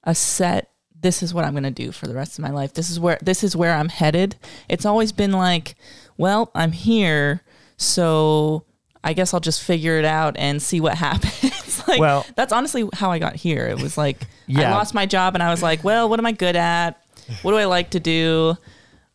a 0.03 0.17
set. 0.17 0.71
This 1.02 1.23
is 1.23 1.33
what 1.33 1.45
I'm 1.45 1.54
gonna 1.54 1.71
do 1.71 1.92
for 1.92 2.07
the 2.07 2.14
rest 2.14 2.38
of 2.38 2.42
my 2.42 2.50
life. 2.50 2.75
This 2.75 2.90
is 2.90 3.00
where 3.00 3.19
this 3.23 3.42
is 3.42 3.57
where 3.57 3.75
I'm 3.75 3.88
headed. 3.88 4.37
It's 4.69 4.85
always 4.85 5.12
been 5.12 5.33
like, 5.33 5.75
well, 6.19 6.50
I'm 6.54 6.73
here, 6.73 7.42
so 7.76 8.64
I 9.02 9.14
guess 9.14 9.33
I'll 9.33 9.40
just 9.40 9.62
figure 9.62 9.99
it 9.99 10.04
out 10.04 10.37
and 10.37 10.61
see 10.62 10.80
what 10.80 10.95
happens. 10.99 11.83
like, 11.88 12.00
Well- 12.00 12.26
that's 12.37 12.52
honestly 12.52 12.88
how 12.92 13.11
I 13.11 13.19
got 13.19 13.37
here. 13.37 13.66
It 13.66 13.80
was 13.80 13.97
like 13.97 14.26
I 14.66 14.71
lost 14.73 14.95
my 14.95 15.07
job 15.07 15.35
and 15.35 15.42
I 15.42 15.50
was 15.50 15.62
like, 15.62 15.83
well, 15.83 16.09
what 16.09 16.19
am 16.21 16.26
I 16.26 16.33
good 16.33 16.57
at? 16.57 17.02
What 17.42 17.52
do 17.52 17.57
I 17.59 17.64
like 17.64 17.90
to 17.90 18.00
do? 18.00 18.57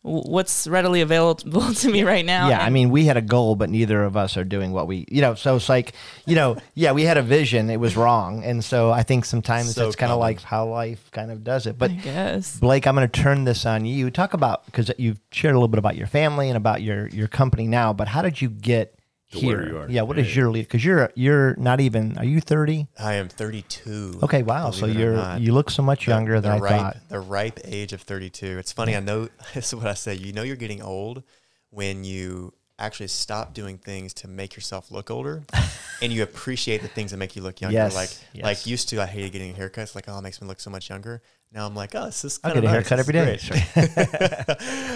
W- 0.06 0.22
What's 0.30 0.66
readily 0.68 1.00
available 1.00 1.74
to 1.82 1.90
me 1.90 2.02
right 2.04 2.24
now? 2.24 2.48
Yeah, 2.48 2.60
I 2.60 2.70
mean, 2.70 2.90
we 2.90 3.04
had 3.04 3.16
a 3.16 3.20
goal, 3.22 3.56
but 3.56 3.68
neither 3.70 4.04
of 4.04 4.16
us 4.16 4.36
are 4.36 4.44
doing 4.44 4.72
what 4.72 4.86
we, 4.86 5.04
you 5.10 5.20
know. 5.20 5.34
So 5.34 5.56
it's 5.56 5.68
like, 5.68 5.92
you 6.26 6.36
know, 6.36 6.56
yeah, 6.74 6.92
we 6.92 7.02
had 7.02 7.18
a 7.18 7.22
vision, 7.22 7.68
it 7.70 7.78
was 7.78 7.96
wrong, 7.96 8.44
and 8.44 8.64
so 8.64 8.90
I 8.90 9.02
think 9.02 9.24
sometimes 9.24 9.74
So 9.74 9.86
it's 9.88 9.96
kind 9.96 10.12
of 10.12 10.18
like 10.18 10.40
how 10.40 10.66
life 10.66 11.10
kind 11.10 11.30
of 11.30 11.42
does 11.44 11.66
it. 11.66 11.76
But 11.76 11.90
I 11.90 11.94
guess. 11.94 12.58
Blake, 12.58 12.86
I'm 12.86 12.94
going 12.94 13.08
to 13.08 13.20
turn 13.22 13.44
this 13.44 13.66
on 13.66 13.84
you. 13.84 14.10
Talk 14.10 14.32
about 14.32 14.64
because 14.66 14.90
you've 14.96 15.20
shared 15.32 15.54
a 15.54 15.58
little 15.58 15.68
bit 15.68 15.78
about 15.78 15.96
your 15.96 16.06
family 16.06 16.48
and 16.48 16.56
about 16.56 16.82
your 16.82 17.08
your 17.08 17.28
company 17.28 17.66
now, 17.66 17.92
but 17.92 18.08
how 18.08 18.22
did 18.22 18.40
you 18.40 18.48
get 18.48 18.92
To 18.92 18.95
here? 19.26 19.58
where 19.58 19.68
you 19.68 19.78
are 19.78 19.88
yeah, 19.88 20.02
what 20.02 20.18
is 20.18 20.26
today. 20.28 20.40
your 20.40 20.50
lead? 20.50 20.62
Because 20.62 20.84
you're 20.84 21.10
you're 21.14 21.54
not 21.56 21.80
even. 21.80 22.16
Are 22.18 22.24
you 22.24 22.40
30? 22.40 22.86
I 22.98 23.14
am 23.14 23.28
32. 23.28 24.20
Okay, 24.22 24.42
wow. 24.42 24.70
So 24.70 24.82
believe 24.82 24.96
it 24.96 25.02
or 25.02 25.12
you're 25.14 25.36
you 25.38 25.52
look 25.52 25.70
so 25.70 25.82
much 25.82 26.04
The- 26.06 26.12
younger 26.12 26.40
than 26.40 26.50
the 26.52 26.56
I 26.56 26.60
ripe, 26.60 26.80
thought. 26.80 26.96
The 27.08 27.20
ripe 27.20 27.60
age 27.64 27.92
of 27.92 28.02
32. 28.02 28.58
It's 28.58 28.72
funny. 28.72 28.96
I 28.96 29.00
know 29.00 29.28
this 29.54 29.68
is 29.68 29.74
what 29.74 29.86
I 29.86 29.94
say. 29.94 30.14
You 30.14 30.32
know, 30.32 30.42
you're 30.42 30.56
getting 30.56 30.82
old 30.82 31.22
when 31.70 32.04
you 32.04 32.52
actually 32.78 33.08
stop 33.08 33.54
doing 33.54 33.78
things 33.78 34.12
to 34.12 34.28
make 34.28 34.54
yourself 34.54 34.90
look 34.90 35.10
older, 35.10 35.42
and 36.02 36.12
you 36.12 36.22
appreciate 36.22 36.82
the 36.82 36.88
things 36.88 37.10
that 37.10 37.16
make 37.16 37.34
you 37.34 37.42
look 37.42 37.60
younger. 37.60 37.74
Yes, 37.76 37.94
like 37.94 38.10
yes. 38.32 38.44
like 38.44 38.66
used 38.66 38.88
to, 38.90 39.00
I 39.02 39.06
hated 39.06 39.32
getting 39.32 39.54
haircuts. 39.54 39.94
Like, 39.94 40.08
oh, 40.08 40.18
it 40.18 40.22
makes 40.22 40.40
me 40.40 40.46
look 40.48 40.60
so 40.60 40.70
much 40.70 40.88
younger. 40.90 41.22
Now 41.52 41.66
I'm 41.66 41.74
like, 41.74 41.94
oh, 41.94 42.06
this 42.06 42.24
is 42.24 42.40
I'll 42.44 42.52
kind 42.52 42.64
get 42.64 42.64
of 42.64 42.70
a 42.70 42.72
haircut 42.72 42.98
every 42.98 43.12
day. 43.12 43.38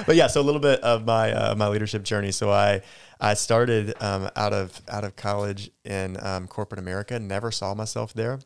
but 0.07 0.16
yeah, 0.16 0.26
so 0.26 0.40
a 0.40 0.42
little 0.42 0.61
bit 0.61 0.80
of 0.80 1.04
my 1.07 1.33
uh, 1.33 1.54
my 1.54 1.69
leadership 1.69 2.02
journey. 2.02 2.33
So 2.33 2.50
I 2.50 2.83
I 3.21 3.35
started 3.35 3.95
um, 4.02 4.28
out 4.37 4.52
of 4.52 4.80
out 4.88 5.04
of 5.04 5.16
college 5.16 5.71
in 5.85 6.19
um, 6.21 6.47
corporate 6.49 6.78
America. 6.78 7.19
Never 7.19 7.50
saw 7.50 7.75
myself 7.75 8.12
there, 8.12 8.40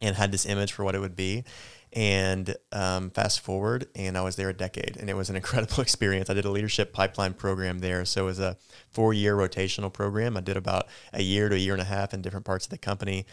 and 0.00 0.16
had 0.16 0.32
this 0.32 0.46
image 0.46 0.72
for 0.72 0.84
what 0.84 0.94
it 0.94 1.00
would 1.00 1.16
be. 1.16 1.44
And 1.92 2.54
um, 2.72 3.10
fast 3.10 3.40
forward, 3.40 3.86
and 3.94 4.18
I 4.18 4.22
was 4.22 4.36
there 4.36 4.48
a 4.48 4.52
decade, 4.52 4.96
and 4.98 5.08
it 5.08 5.14
was 5.14 5.30
an 5.30 5.36
incredible 5.40 5.80
experience. 5.80 6.28
I 6.28 6.34
did 6.34 6.44
a 6.44 6.50
leadership 6.50 6.92
pipeline 6.92 7.34
program 7.34 7.78
there, 7.78 8.04
so 8.04 8.22
it 8.22 8.26
was 8.26 8.40
a 8.40 8.56
four-year 8.90 9.36
rotational 9.36 9.92
program. 9.92 10.36
I 10.36 10.40
did 10.40 10.56
about 10.56 10.88
a 11.12 11.22
year 11.22 11.48
to 11.48 11.54
a 11.54 11.58
year 11.58 11.74
and 11.74 11.80
a 11.80 11.86
half 11.86 12.12
in 12.12 12.22
different 12.22 12.44
parts 12.44 12.66
of 12.66 12.70
the 12.70 12.78
company, 12.78 13.24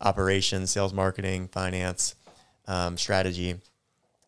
operations, 0.00 0.70
sales, 0.70 0.92
marketing, 0.92 1.48
finance, 1.48 2.16
um, 2.66 2.96
strategy. 2.96 3.56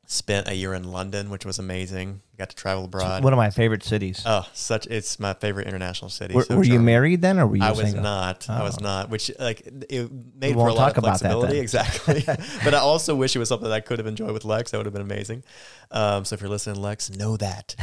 Spent 0.07 0.49
a 0.49 0.55
year 0.55 0.75
in 0.75 0.85
London, 0.85 1.31
which 1.31 1.47
was 1.47 1.59
amazing. 1.59 2.21
Got 2.37 2.51
to 2.51 2.57
travel 2.57 2.85
abroad. 2.85 3.25
One 3.25 3.33
of 3.33 3.39
my 3.39 3.49
favorite 3.49 3.83
cities. 3.83 4.23
Oh, 4.27 4.47
such 4.53 4.87
it's 4.89 5.19
my 5.19 5.33
favorite 5.33 5.67
international 5.67 6.11
city. 6.11 6.35
were 6.35 6.43
So 6.43 6.59
were 6.59 6.65
you 6.65 6.79
married 6.79 7.23
then, 7.23 7.39
or 7.39 7.47
were 7.47 7.57
you? 7.57 7.63
I 7.65 7.71
was 7.71 7.79
single? 7.81 8.03
not. 8.03 8.49
I 8.51 8.63
was 8.63 8.77
Oh. 8.79 8.83
not. 8.85 9.09
Which 9.09 9.31
like 9.39 9.63
it 9.89 10.11
made 10.39 10.53
for 10.53 10.69
a 10.69 10.75
lot 10.75 10.95
of 10.95 11.03
flexibility. 11.03 11.59
Exactly. 11.65 12.23
but 12.65 12.75
I 12.75 12.79
also 12.81 13.15
wish 13.15 13.35
it 13.35 13.39
was 13.39 13.49
something 13.49 13.67
that 13.67 13.75
I 13.75 13.81
could 13.81 13.99
have 13.99 14.07
enjoyed 14.07 14.33
with 14.33 14.45
Lex. 14.45 14.73
That 14.73 14.77
would 14.77 14.85
have 14.87 14.93
been 14.93 15.01
amazing. 15.03 15.43
Um, 15.91 16.27
so 16.27 16.35
if 16.35 16.43
you're 16.43 16.51
listening, 16.51 16.83
Lex, 16.83 17.09
know 17.09 17.39
that. 17.39 17.75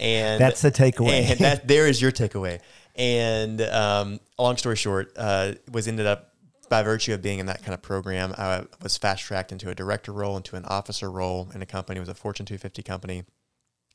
And 0.00 0.40
That's 0.40 0.62
the 0.62 0.72
takeaway. 0.72 1.30
And 1.30 1.38
that 1.38 1.68
there 1.68 1.86
is 1.86 2.02
your 2.02 2.10
takeaway. 2.10 2.58
And 2.96 3.60
um, 3.60 4.18
long 4.36 4.56
story 4.56 4.74
short, 4.74 5.12
uh, 5.16 5.52
was 5.70 5.86
ended 5.86 6.06
up 6.06 6.27
by 6.68 6.82
virtue 6.82 7.14
of 7.14 7.22
being 7.22 7.38
in 7.38 7.46
that 7.46 7.62
kind 7.62 7.74
of 7.74 7.82
program, 7.82 8.34
I 8.36 8.64
was 8.82 8.96
fast 8.96 9.24
tracked 9.24 9.52
into 9.52 9.70
a 9.70 9.74
director 9.74 10.12
role, 10.12 10.36
into 10.36 10.56
an 10.56 10.64
officer 10.64 11.10
role 11.10 11.50
in 11.54 11.62
a 11.62 11.66
company. 11.66 11.98
It 11.98 12.00
was 12.00 12.08
a 12.08 12.14
Fortune 12.14 12.46
250 12.46 12.82
company. 12.82 13.24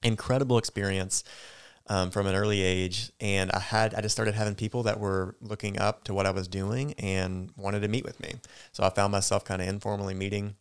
Incredible 0.03 0.57
experience. 0.57 1.23
um, 1.87 2.11
from 2.11 2.27
an 2.27 2.35
early 2.35 2.61
age, 2.61 3.11
and 3.19 3.51
I 3.51 3.59
had 3.59 3.93
I 3.93 4.01
just 4.01 4.15
started 4.15 4.35
having 4.35 4.55
people 4.55 4.83
that 4.83 4.99
were 4.99 5.35
looking 5.41 5.79
up 5.79 6.03
to 6.05 6.13
what 6.13 6.25
I 6.25 6.31
was 6.31 6.47
doing 6.47 6.93
and 6.93 7.51
wanted 7.57 7.81
to 7.81 7.87
meet 7.87 8.05
with 8.05 8.19
me. 8.21 8.35
So 8.71 8.83
I 8.83 8.89
found 8.89 9.11
myself 9.11 9.43
kind 9.43 9.61
of 9.61 9.67
informally 9.67 10.13
meeting 10.13 10.55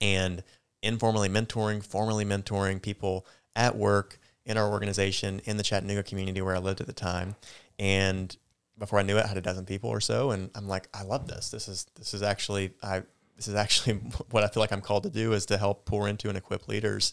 and 0.00 0.42
informally 0.82 1.28
mentoring, 1.28 1.84
formally 1.84 2.24
mentoring 2.24 2.80
people 2.80 3.26
at 3.56 3.76
work 3.76 4.18
in 4.44 4.56
our 4.56 4.70
organization 4.70 5.40
in 5.44 5.56
the 5.56 5.64
Chattanooga 5.64 6.04
community 6.04 6.40
where 6.40 6.54
I 6.54 6.60
lived 6.60 6.80
at 6.80 6.86
the 6.86 6.92
time, 6.92 7.34
and 7.78 8.36
before 8.78 8.98
I 8.98 9.02
knew 9.02 9.16
it, 9.16 9.24
I 9.24 9.28
had 9.28 9.36
a 9.36 9.42
dozen 9.42 9.64
people 9.64 9.90
or 9.90 10.00
so, 10.00 10.30
and 10.30 10.50
I'm 10.54 10.68
like, 10.68 10.88
I 10.92 11.02
love 11.02 11.26
this. 11.26 11.50
This 11.50 11.68
is 11.68 11.86
this 11.94 12.14
is 12.14 12.22
actually 12.22 12.72
I 12.82 13.02
this 13.36 13.48
is 13.48 13.54
actually 13.54 13.94
what 14.30 14.44
I 14.44 14.48
feel 14.48 14.60
like 14.60 14.72
I'm 14.72 14.80
called 14.80 15.04
to 15.04 15.10
do 15.10 15.32
is 15.32 15.46
to 15.46 15.58
help 15.58 15.84
pour 15.84 16.08
into 16.08 16.28
and 16.28 16.36
equip 16.36 16.68
leaders, 16.68 17.12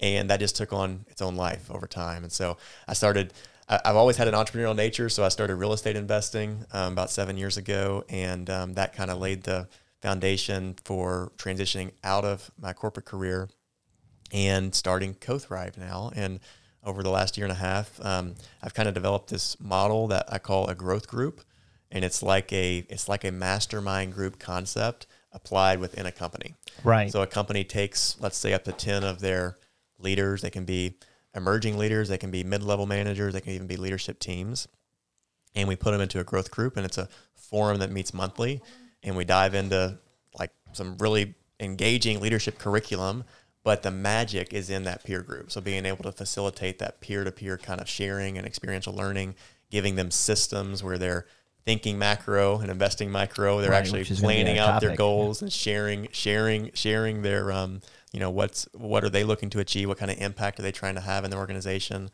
and 0.00 0.30
that 0.30 0.40
just 0.40 0.56
took 0.56 0.72
on 0.72 1.04
its 1.08 1.22
own 1.22 1.36
life 1.36 1.70
over 1.70 1.86
time. 1.86 2.24
And 2.24 2.32
so 2.32 2.56
I 2.86 2.94
started. 2.94 3.32
I've 3.70 3.96
always 3.96 4.16
had 4.16 4.28
an 4.28 4.34
entrepreneurial 4.34 4.74
nature, 4.74 5.10
so 5.10 5.24
I 5.24 5.28
started 5.28 5.56
real 5.56 5.74
estate 5.74 5.94
investing 5.94 6.64
um, 6.72 6.94
about 6.94 7.10
seven 7.10 7.36
years 7.36 7.58
ago, 7.58 8.02
and 8.08 8.48
um, 8.48 8.72
that 8.74 8.94
kind 8.94 9.10
of 9.10 9.18
laid 9.18 9.42
the 9.42 9.68
foundation 10.00 10.74
for 10.84 11.32
transitioning 11.36 11.90
out 12.02 12.24
of 12.24 12.50
my 12.58 12.72
corporate 12.72 13.04
career 13.04 13.50
and 14.32 14.74
starting 14.74 15.14
CoThryve 15.14 15.76
now. 15.76 16.10
And 16.14 16.40
over 16.84 17.02
the 17.02 17.10
last 17.10 17.36
year 17.36 17.46
and 17.46 17.52
a 17.52 17.56
half, 17.60 17.98
um, 18.04 18.34
I've 18.62 18.74
kind 18.74 18.88
of 18.88 18.94
developed 18.94 19.30
this 19.30 19.58
model 19.60 20.08
that 20.08 20.26
I 20.32 20.38
call 20.38 20.68
a 20.68 20.74
growth 20.74 21.08
group, 21.08 21.42
and 21.90 22.04
it's 22.04 22.22
like 22.22 22.52
a 22.52 22.86
it's 22.88 23.08
like 23.08 23.24
a 23.24 23.32
mastermind 23.32 24.14
group 24.14 24.38
concept 24.38 25.06
applied 25.32 25.80
within 25.80 26.06
a 26.06 26.12
company. 26.12 26.54
Right. 26.84 27.10
So 27.10 27.22
a 27.22 27.26
company 27.26 27.64
takes, 27.64 28.16
let's 28.20 28.38
say, 28.38 28.52
up 28.54 28.64
to 28.64 28.72
ten 28.72 29.04
of 29.04 29.20
their 29.20 29.56
leaders. 29.98 30.42
They 30.42 30.50
can 30.50 30.64
be 30.64 30.98
emerging 31.34 31.76
leaders, 31.76 32.08
they 32.08 32.18
can 32.18 32.30
be 32.30 32.42
mid-level 32.42 32.86
managers, 32.86 33.34
they 33.34 33.40
can 33.40 33.52
even 33.52 33.66
be 33.66 33.76
leadership 33.76 34.18
teams, 34.18 34.66
and 35.54 35.68
we 35.68 35.76
put 35.76 35.92
them 35.92 36.00
into 36.00 36.18
a 36.18 36.24
growth 36.24 36.50
group, 36.50 36.76
and 36.76 36.86
it's 36.86 36.98
a 36.98 37.08
forum 37.34 37.78
that 37.78 37.92
meets 37.92 38.14
monthly, 38.14 38.60
and 39.02 39.16
we 39.16 39.24
dive 39.24 39.54
into 39.54 39.98
like 40.38 40.50
some 40.72 40.96
really 40.98 41.34
engaging 41.60 42.20
leadership 42.20 42.58
curriculum 42.58 43.24
but 43.68 43.82
the 43.82 43.90
magic 43.90 44.54
is 44.54 44.70
in 44.70 44.84
that 44.84 45.04
peer 45.04 45.20
group. 45.20 45.52
So 45.52 45.60
being 45.60 45.84
able 45.84 46.02
to 46.04 46.10
facilitate 46.10 46.78
that 46.78 47.02
peer-to-peer 47.02 47.58
kind 47.58 47.82
of 47.82 47.86
sharing 47.86 48.38
and 48.38 48.46
experiential 48.46 48.94
learning, 48.94 49.34
giving 49.70 49.94
them 49.94 50.10
systems 50.10 50.82
where 50.82 50.96
they're 50.96 51.26
thinking 51.66 51.98
macro 51.98 52.60
and 52.60 52.70
investing 52.70 53.10
micro. 53.10 53.60
They're 53.60 53.72
Right, 53.72 53.76
actually 53.76 53.98
which 53.98 54.10
is 54.10 54.22
gonna 54.22 54.32
be 54.32 54.42
planning 54.42 54.58
out 54.58 54.80
their 54.80 54.88
topic, 54.88 54.96
goals 54.96 55.42
and 55.42 55.52
sharing, 55.52 56.08
sharing, 56.12 56.70
sharing 56.72 57.20
their, 57.20 57.52
um, 57.52 57.82
you 58.10 58.20
know, 58.20 58.30
what's 58.30 58.66
what 58.72 59.04
are 59.04 59.10
they 59.10 59.22
looking 59.22 59.50
to 59.50 59.60
achieve? 59.60 59.86
What 59.86 59.98
kind 59.98 60.10
of 60.10 60.16
impact 60.18 60.58
are 60.58 60.62
they 60.62 60.72
trying 60.72 60.94
to 60.94 61.02
have 61.02 61.26
in 61.26 61.30
the 61.30 61.36
organization? 61.36 62.08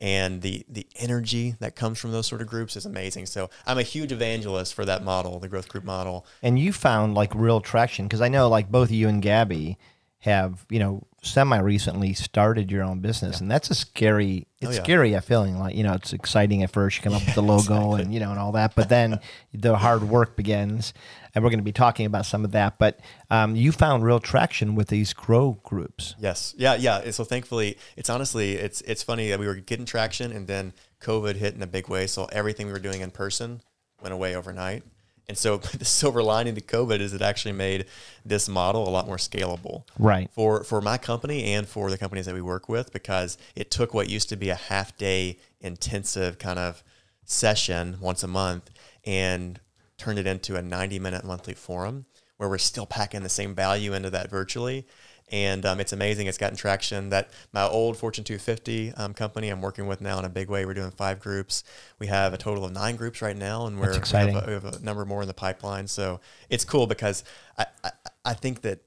And 0.00 0.42
the 0.42 0.66
the 0.68 0.88
energy 0.96 1.54
that 1.60 1.76
comes 1.76 2.00
from 2.00 2.10
those 2.10 2.26
sort 2.26 2.40
of 2.40 2.48
groups 2.48 2.74
is 2.74 2.84
amazing. 2.84 3.26
So 3.26 3.50
I'm 3.68 3.78
a 3.78 3.84
huge 3.84 4.10
evangelist 4.10 4.74
for 4.74 4.84
that 4.84 5.04
model, 5.04 5.38
the 5.38 5.46
growth 5.46 5.68
group 5.68 5.84
model. 5.84 6.26
and 6.42 6.58
you 6.58 6.72
found 6.72 7.14
like 7.14 7.32
real 7.36 7.60
traction 7.60 8.06
because 8.06 8.20
I 8.20 8.26
know 8.26 8.48
like 8.48 8.68
both 8.68 8.90
you 8.90 9.06
and 9.06 9.22
Gabby 9.22 9.78
have 10.20 10.66
you 10.68 10.78
know 10.80 11.02
semi 11.22 11.58
recently 11.58 12.12
started 12.12 12.70
your 12.70 12.82
own 12.82 13.00
business, 13.00 13.40
and 13.40 13.50
that's 13.50 13.70
a 13.70 13.74
scary. 13.74 14.46
It's 14.60 14.70
Oh, 14.70 14.74
yeah. 14.74 14.82
scary. 14.82 15.12
a 15.14 15.20
feeling 15.20 15.58
like 15.58 15.76
you 15.76 15.84
know 15.84 15.92
it's 15.94 16.12
exciting 16.12 16.62
at 16.62 16.70
first. 16.70 16.96
You 16.96 17.02
come 17.04 17.14
up 17.14 17.22
with 17.26 17.34
the 17.34 17.42
logo 17.42 17.94
and 17.94 18.12
you 18.12 18.18
know 18.20 18.30
and 18.30 18.38
all 18.38 18.52
that, 18.52 18.74
but 18.74 18.88
then 18.88 19.20
the 19.54 19.76
hard 19.76 20.02
work 20.04 20.36
begins, 20.36 20.92
and 21.34 21.44
we're 21.44 21.50
going 21.50 21.60
to 21.60 21.64
be 21.64 21.72
talking 21.72 22.06
about 22.06 22.26
some 22.26 22.44
of 22.44 22.50
that. 22.52 22.78
But 22.78 22.98
um, 23.30 23.54
you 23.54 23.70
found 23.72 24.04
real 24.04 24.18
traction 24.20 24.74
with 24.74 24.88
these 24.88 25.12
grow 25.12 25.60
groups. 25.62 26.14
Yes. 26.18 26.54
Yeah. 26.58 26.74
Yeah. 26.74 26.98
And 26.98 27.14
so 27.14 27.22
thankfully, 27.24 27.78
it's 27.96 28.10
honestly, 28.10 28.54
it's 28.56 28.80
it's 28.82 29.02
funny 29.04 29.28
that 29.30 29.38
we 29.38 29.46
were 29.46 29.54
getting 29.54 29.86
traction, 29.86 30.32
and 30.32 30.46
then 30.48 30.72
COVID 31.00 31.36
hit 31.36 31.54
in 31.54 31.62
a 31.62 31.66
big 31.68 31.88
way. 31.88 32.06
So 32.08 32.24
everything 32.32 32.66
we 32.66 32.72
were 32.72 32.78
doing 32.80 33.00
in 33.02 33.12
person 33.12 33.60
went 34.02 34.12
away 34.12 34.34
overnight. 34.34 34.82
And 35.28 35.36
so 35.36 35.56
the 35.78 35.84
silver 35.84 36.22
lining 36.22 36.54
to 36.54 36.60
COVID 36.60 37.00
is 37.00 37.12
it 37.12 37.22
actually 37.22 37.52
made 37.52 37.86
this 38.24 38.48
model 38.48 38.88
a 38.88 38.90
lot 38.90 39.06
more 39.06 39.16
scalable 39.16 39.84
Right. 39.98 40.30
for 40.32 40.64
for 40.64 40.80
my 40.80 40.98
company 40.98 41.54
and 41.54 41.68
for 41.68 41.90
the 41.90 41.98
companies 41.98 42.26
that 42.26 42.34
we 42.34 42.42
work 42.42 42.68
with 42.68 42.92
because 42.92 43.38
it 43.54 43.70
took 43.70 43.94
what 43.94 44.08
used 44.08 44.28
to 44.30 44.36
be 44.36 44.48
a 44.50 44.54
half 44.54 44.96
day 44.96 45.38
intensive 45.60 46.38
kind 46.38 46.58
of 46.58 46.82
session 47.24 47.98
once 48.00 48.22
a 48.22 48.28
month 48.28 48.70
and 49.04 49.60
turned 49.98 50.18
it 50.18 50.26
into 50.26 50.56
a 50.56 50.62
90 50.62 50.98
minute 50.98 51.24
monthly 51.24 51.54
forum 51.54 52.06
where 52.36 52.48
we're 52.48 52.56
still 52.58 52.86
packing 52.86 53.22
the 53.22 53.28
same 53.28 53.54
value 53.54 53.92
into 53.92 54.08
that 54.10 54.30
virtually 54.30 54.86
and 55.30 55.64
um, 55.66 55.80
it's 55.80 55.92
amazing. 55.92 56.26
It's 56.26 56.38
gotten 56.38 56.56
traction. 56.56 57.10
That 57.10 57.30
my 57.52 57.64
old 57.64 57.96
fortune 57.96 58.24
250 58.24 58.92
um, 58.94 59.14
company 59.14 59.48
i'm 59.48 59.60
working 59.60 59.86
with 59.86 60.00
now 60.00 60.18
in 60.18 60.24
a 60.24 60.28
big 60.28 60.48
way 60.48 60.64
we're 60.64 60.74
doing 60.74 60.90
five 60.90 61.20
groups. 61.20 61.64
We 61.98 62.06
have 62.08 62.34
a 62.34 62.38
total 62.38 62.64
of 62.64 62.72
nine 62.72 62.96
groups 62.96 63.22
right 63.22 63.36
now 63.36 63.66
and 63.66 63.78
we're 63.78 63.98
we 64.00 64.32
have 64.32 64.44
a, 64.44 64.46
we 64.46 64.52
have 64.52 64.64
a 64.64 64.78
number 64.80 65.04
more 65.04 65.22
in 65.22 65.28
the 65.28 65.34
pipeline. 65.34 65.86
So 65.86 66.20
it's 66.48 66.64
cool 66.64 66.86
because 66.86 67.24
I, 67.56 67.66
I, 67.84 67.90
I 68.24 68.34
think 68.34 68.62
that 68.62 68.80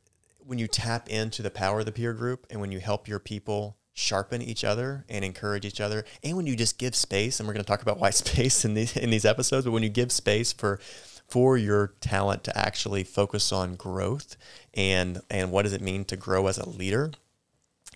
when 0.45 0.59
you 0.59 0.67
tap 0.67 1.09
into 1.09 1.41
the 1.41 1.51
power 1.51 1.79
of 1.79 1.85
the 1.85 1.91
peer 1.91 2.13
group 2.13 2.47
and 2.49 2.59
when 2.59 2.71
you 2.71 2.79
help 2.79 3.07
your 3.07 3.19
people 3.19 3.77
sharpen 3.93 4.41
each 4.41 4.63
other 4.63 5.05
and 5.09 5.23
encourage 5.25 5.65
each 5.65 5.81
other 5.81 6.05
and 6.23 6.37
when 6.37 6.47
you 6.47 6.55
just 6.55 6.77
give 6.77 6.95
space 6.95 7.39
and 7.39 7.47
we're 7.47 7.53
going 7.53 7.63
to 7.63 7.67
talk 7.67 7.81
about 7.81 7.99
why 7.99 8.09
space 8.23 8.63
in 8.63 8.73
these 8.73 8.95
in 8.95 9.09
these 9.09 9.25
episodes 9.25 9.65
but 9.65 9.71
when 9.71 9.83
you 9.83 9.89
give 9.89 10.11
space 10.11 10.53
for 10.53 10.79
for 11.31 11.57
your 11.57 11.93
talent 12.01 12.43
to 12.43 12.57
actually 12.57 13.05
focus 13.05 13.53
on 13.53 13.75
growth 13.75 14.35
and 14.73 15.21
and 15.29 15.49
what 15.49 15.63
does 15.63 15.73
it 15.73 15.81
mean 15.81 16.03
to 16.05 16.17
grow 16.17 16.47
as 16.47 16.57
a 16.57 16.69
leader? 16.69 17.11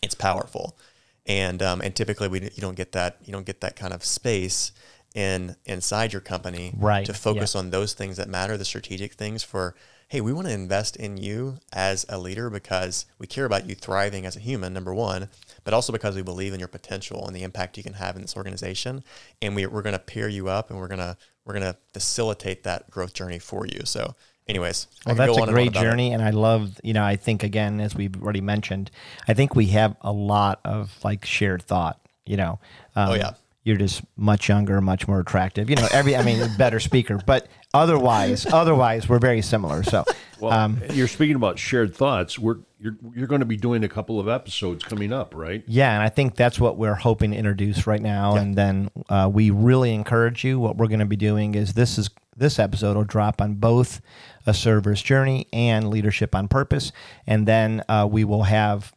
It's 0.02 0.15
powerful. 0.15 0.78
And 1.26 1.62
um, 1.62 1.82
and 1.82 1.93
typically 1.93 2.30
we 2.30 2.41
you 2.41 2.62
don't 2.62 2.78
get 2.78 2.93
that 2.93 3.17
you 3.26 3.34
don't 3.34 3.45
get 3.45 3.60
that 3.62 3.76
kind 3.76 3.93
of 3.93 4.06
space 4.06 4.71
in 5.13 5.56
inside 5.65 6.13
your 6.13 6.21
company 6.21 6.74
Right, 6.78 7.06
to 7.06 7.13
focus 7.13 7.56
on 7.56 7.69
those 7.69 7.93
things 7.93 8.17
that 8.17 8.30
matter 8.30 8.58
the 8.58 8.65
strategic 8.65 9.13
things 9.13 9.43
for 9.43 9.76
hey 10.10 10.19
we 10.19 10.34
want 10.34 10.48
to 10.48 10.54
invest 10.54 10.98
in 10.98 11.15
you 11.15 11.58
as 11.71 12.06
a 12.10 12.19
leader 12.19 12.50
because 12.50 13.06
we 13.17 13.26
care 13.26 13.45
about 13.45 13.67
you 13.67 13.76
thriving 13.76 14.26
as 14.26 14.36
a 14.36 14.41
human 14.41 14.74
number 14.74 14.93
one 14.93 15.30
but 15.65 15.73
also 15.73 15.91
because 15.91 16.15
we 16.15 16.21
believe 16.21 16.54
in 16.54 16.60
your 16.60 16.69
potential 16.69 17.28
and 17.28 17.36
the 17.36 17.43
impact 17.43 17.75
you 17.75 17.84
can 17.84 17.93
have 17.93 18.15
in 18.15 18.21
this 18.21 18.38
organization 18.38 19.04
and 19.41 19.54
we, 19.56 19.65
we're 19.65 19.82
going 19.82 19.93
to 19.93 19.99
pair 19.99 20.30
you 20.30 20.47
up 20.47 20.69
and 20.69 20.80
we're 20.80 20.88
going 20.88 20.99
to 20.99 21.17
we're 21.43 21.54
going 21.54 21.63
to 21.73 21.75
facilitate 21.93 22.63
that 22.63 22.89
growth 22.89 23.13
journey 23.13 23.39
for 23.39 23.65
you 23.67 23.82
so 23.84 24.15
anyways 24.47 24.88
Well, 25.06 25.15
could 25.15 25.19
that's 25.21 25.32
on 25.32 25.38
a 25.38 25.41
and 25.41 25.49
on 25.49 25.54
great 25.56 25.67
about 25.69 25.82
it. 25.86 25.89
journey, 25.89 26.13
and 26.13 26.23
I 26.23 26.30
love. 26.30 26.80
You 26.84 26.93
know, 26.93 27.04
I 27.04 27.15
think 27.17 27.43
again, 27.43 27.80
as 27.82 27.93
we've 27.95 28.15
already 28.21 28.41
mentioned, 28.41 28.89
I 29.28 29.34
think 29.34 29.56
we 29.56 29.65
have 29.67 29.95
a 30.01 30.12
lot 30.12 30.60
of 30.63 30.95
like 31.04 31.25
shared 31.25 31.62
thought. 31.63 31.99
You 32.25 32.38
know, 32.38 32.60
um, 32.95 33.10
Oh, 33.10 33.13
yeah. 33.15 33.32
you're 33.63 33.78
just 33.78 34.01
much 34.17 34.47
younger, 34.49 34.82
much 34.82 35.08
more 35.08 35.19
attractive. 35.19 35.69
You 35.69 35.75
know, 35.78 35.88
every 35.91 36.15
I 36.15 36.23
mean, 36.23 36.47
better 36.58 36.80
speaker, 36.80 37.19
but 37.25 37.47
otherwise, 37.73 38.45
otherwise, 38.45 39.08
we're 39.10 39.19
very 39.19 39.41
similar. 39.41 39.84
So, 39.84 40.04
Well, 40.39 40.51
um, 40.51 40.82
you're 40.93 41.08
speaking 41.08 41.36
about 41.36 41.60
shared 41.60 41.95
thoughts. 41.95 42.38
We're 42.39 42.58
you're 42.86 42.95
you're 43.15 43.28
going 43.28 43.39
to 43.39 43.45
be 43.45 43.58
doing 43.58 43.84
a 43.84 43.89
couple 43.89 44.19
of 44.19 44.28
episodes 44.28 44.84
coming 44.84 45.12
up, 45.12 45.34
right? 45.36 45.63
yeah, 45.67 45.93
and 45.93 46.04
I 46.04 46.10
think 46.10 46.36
that's 46.36 46.60
what 46.60 46.78
we're 46.78 46.93
hoping 46.93 47.32
to 47.32 47.38
introduce 47.38 47.88
right 47.88 48.02
now, 48.02 48.36
and 48.36 48.56
then 48.56 48.91
uh, 49.10 49.30
we 49.32 49.50
really 49.50 49.93
encourage 49.93 50.43
you. 50.43 50.60
What 50.60 50.78
we're 50.78 50.88
going 50.88 51.00
to 51.00 51.06
be 51.06 51.15
doing 51.15 51.56
is 51.56 51.74
this 51.74 51.98
is 51.98 52.10
this 52.38 52.60
episode 52.60 52.95
will 52.95 53.04
drop 53.04 53.41
on 53.41 53.56
both 53.56 54.02
a 54.45 54.54
server's 54.54 55.02
journey 55.02 55.48
and 55.52 55.89
leadership 55.89 56.36
on 56.36 56.48
purpose, 56.48 56.91
and 57.26 57.48
then 57.48 57.84
uh, 57.89 58.08
we 58.10 58.24
will 58.24 58.43
have 58.43 58.93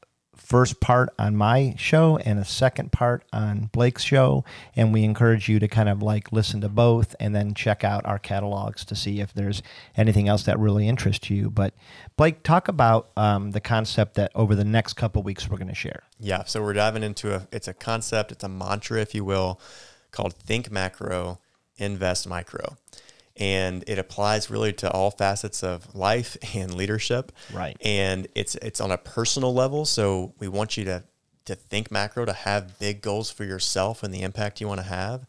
first 0.48 0.80
part 0.80 1.10
on 1.18 1.36
my 1.36 1.74
show 1.76 2.16
and 2.16 2.38
a 2.38 2.44
second 2.44 2.90
part 2.90 3.22
on 3.34 3.68
Blake's 3.70 4.02
show. 4.02 4.44
And 4.74 4.94
we 4.94 5.04
encourage 5.04 5.46
you 5.46 5.58
to 5.58 5.68
kind 5.68 5.90
of 5.90 6.02
like 6.02 6.32
listen 6.32 6.62
to 6.62 6.70
both 6.70 7.14
and 7.20 7.36
then 7.36 7.52
check 7.52 7.84
out 7.84 8.06
our 8.06 8.18
catalogs 8.18 8.82
to 8.86 8.96
see 8.96 9.20
if 9.20 9.34
there's 9.34 9.62
anything 9.94 10.26
else 10.26 10.44
that 10.44 10.58
really 10.58 10.88
interests 10.88 11.28
you. 11.28 11.50
But 11.50 11.74
Blake, 12.16 12.42
talk 12.42 12.68
about 12.68 13.10
um, 13.14 13.50
the 13.50 13.60
concept 13.60 14.14
that 14.14 14.32
over 14.34 14.54
the 14.54 14.64
next 14.64 14.94
couple 14.94 15.22
weeks 15.22 15.50
we're 15.50 15.58
going 15.58 15.68
to 15.68 15.74
share. 15.74 16.04
Yeah, 16.18 16.44
so 16.44 16.62
we're 16.62 16.72
diving 16.72 17.02
into 17.02 17.34
a 17.34 17.46
it's 17.52 17.68
a 17.68 17.74
concept, 17.74 18.32
it's 18.32 18.42
a 18.42 18.48
mantra, 18.48 19.02
if 19.02 19.14
you 19.14 19.26
will, 19.26 19.60
called 20.12 20.32
think 20.32 20.70
macro, 20.70 21.40
invest 21.76 22.26
micro. 22.26 22.78
And 23.38 23.84
it 23.86 23.98
applies 23.98 24.50
really 24.50 24.72
to 24.74 24.90
all 24.90 25.10
facets 25.10 25.62
of 25.62 25.94
life 25.94 26.36
and 26.54 26.74
leadership. 26.74 27.32
Right. 27.52 27.76
And 27.80 28.26
it's 28.34 28.54
it's 28.56 28.80
on 28.80 28.90
a 28.90 28.98
personal 28.98 29.54
level. 29.54 29.84
So 29.84 30.34
we 30.38 30.48
want 30.48 30.76
you 30.76 30.84
to 30.84 31.04
to 31.46 31.54
think 31.54 31.90
macro, 31.90 32.26
to 32.26 32.32
have 32.34 32.78
big 32.78 33.00
goals 33.00 33.30
for 33.30 33.44
yourself 33.44 34.02
and 34.02 34.12
the 34.12 34.20
impact 34.22 34.60
you 34.60 34.68
want 34.68 34.80
to 34.80 34.86
have. 34.86 35.26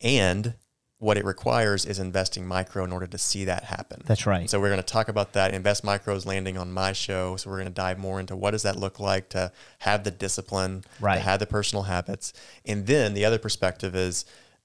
And 0.00 0.54
what 0.98 1.18
it 1.18 1.24
requires 1.24 1.84
is 1.84 1.98
investing 1.98 2.46
micro 2.46 2.84
in 2.84 2.92
order 2.92 3.08
to 3.08 3.18
see 3.18 3.44
that 3.44 3.64
happen. 3.64 4.00
That's 4.06 4.24
right. 4.24 4.48
So 4.48 4.60
we're 4.60 4.68
going 4.68 4.80
to 4.80 4.86
talk 4.86 5.08
about 5.08 5.32
that. 5.32 5.52
Invest 5.52 5.82
Micro 5.82 6.14
is 6.14 6.24
landing 6.24 6.56
on 6.56 6.72
my 6.72 6.92
show. 6.92 7.34
So 7.36 7.50
we're 7.50 7.56
going 7.56 7.66
to 7.68 7.74
dive 7.74 7.98
more 7.98 8.20
into 8.20 8.36
what 8.36 8.52
does 8.52 8.62
that 8.62 8.76
look 8.76 9.00
like 9.00 9.28
to 9.30 9.50
have 9.80 10.04
the 10.04 10.12
discipline, 10.12 10.84
Right. 11.00 11.16
to 11.16 11.20
have 11.20 11.40
the 11.40 11.46
personal 11.46 11.82
habits. 11.82 12.32
And 12.64 12.86
then 12.86 13.14
the 13.14 13.24
other 13.24 13.38
perspective 13.38 13.96
is 13.96 14.24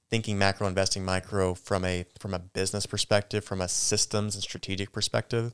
thinking 0.10 0.38
macro, 0.38 0.68
investing 0.68 1.04
micro 1.04 1.54
from 1.54 1.84
a 1.86 2.06
from 2.20 2.34
a 2.34 2.40
business 2.40 2.86
perspective, 2.86 3.44
from 3.44 3.62
a 3.62 3.68
systems 3.68 4.36
and 4.36 4.44
strategic 4.44 4.92
perspective. 4.92 5.54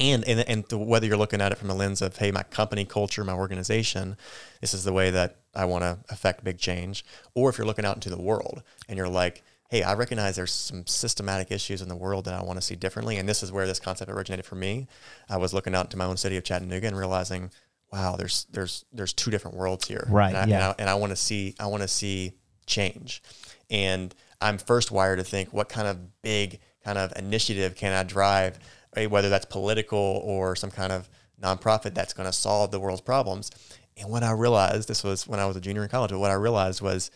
and 0.00 0.26
and, 0.26 0.40
and 0.48 0.64
the, 0.68 0.78
whether 0.78 1.06
you're 1.06 1.16
looking 1.16 1.40
at 1.40 1.52
it 1.52 1.58
from 1.58 1.70
a 1.70 1.74
lens 1.74 2.02
of 2.02 2.16
hey 2.16 2.30
my 2.30 2.42
company 2.44 2.84
culture 2.84 3.24
my 3.24 3.32
organization 3.32 4.16
this 4.60 4.72
is 4.74 4.84
the 4.84 4.92
way 4.92 5.10
that 5.10 5.36
i 5.54 5.64
want 5.64 5.82
to 5.82 5.98
affect 6.08 6.44
big 6.44 6.58
change. 6.58 7.04
Or 7.34 7.50
if 7.50 7.58
you're 7.58 7.66
looking 7.66 7.84
out 7.84 7.96
into 7.96 8.10
the 8.10 8.20
world 8.20 8.62
and 8.88 8.96
you're 8.96 9.08
like 9.08 9.42
hey 9.70 9.82
i 9.82 9.94
recognize 9.94 10.36
there's 10.36 10.52
some 10.52 10.86
systematic 10.86 11.50
issues 11.50 11.82
in 11.82 11.88
the 11.88 11.96
world 11.96 12.24
that 12.26 12.34
i 12.34 12.42
want 12.42 12.58
to 12.58 12.64
see 12.64 12.76
differently. 12.76 13.16
And 13.16 13.28
this 13.28 13.42
is 13.42 13.52
where 13.52 13.66
this 13.66 13.80
concept 13.80 14.10
originated 14.10 14.46
for 14.46 14.54
me. 14.56 14.86
I 15.28 15.36
was 15.36 15.52
looking 15.52 15.74
out 15.74 15.86
into 15.86 15.96
my 15.96 16.04
own 16.04 16.16
city 16.16 16.36
of 16.36 16.44
chattanooga 16.44 16.86
and 16.86 16.96
realizing 16.96 17.50
wow 17.92 18.16
there's 18.16 18.46
there's 18.50 18.84
there's 18.92 19.12
two 19.12 19.30
different 19.30 19.56
worlds 19.56 19.86
here. 19.88 20.06
Right, 20.08 20.28
and 20.28 20.36
I, 20.36 20.44
yeah. 20.46 20.54
and 20.54 20.64
I, 20.64 20.74
and 20.78 20.90
I 20.90 20.94
want 20.94 21.10
to 21.10 21.16
see 21.16 21.54
i 21.58 21.66
want 21.66 21.82
to 21.82 21.88
see 21.88 22.32
change 22.66 23.22
and 23.70 24.14
i'm 24.40 24.58
first 24.58 24.90
wired 24.90 25.18
to 25.18 25.24
think 25.24 25.52
what 25.52 25.68
kind 25.68 25.86
of 25.88 26.22
big 26.22 26.60
kind 26.84 26.98
of 26.98 27.12
initiative 27.16 27.74
can 27.74 27.92
i 27.92 28.02
drive 28.02 28.58
right? 28.96 29.10
whether 29.10 29.28
that's 29.28 29.44
political 29.46 30.20
or 30.24 30.56
some 30.56 30.70
kind 30.70 30.92
of 30.92 31.08
nonprofit 31.42 31.94
that's 31.94 32.12
going 32.12 32.28
to 32.28 32.32
solve 32.32 32.70
the 32.70 32.80
world's 32.80 33.00
problems 33.00 33.50
and 33.96 34.10
what 34.10 34.22
i 34.22 34.30
realized 34.32 34.88
this 34.88 35.04
was 35.04 35.26
when 35.26 35.38
i 35.40 35.46
was 35.46 35.56
a 35.56 35.60
junior 35.60 35.82
in 35.82 35.88
college 35.88 36.10
but 36.10 36.18
what 36.18 36.30
i 36.30 36.34
realized 36.34 36.80
was 36.80 37.10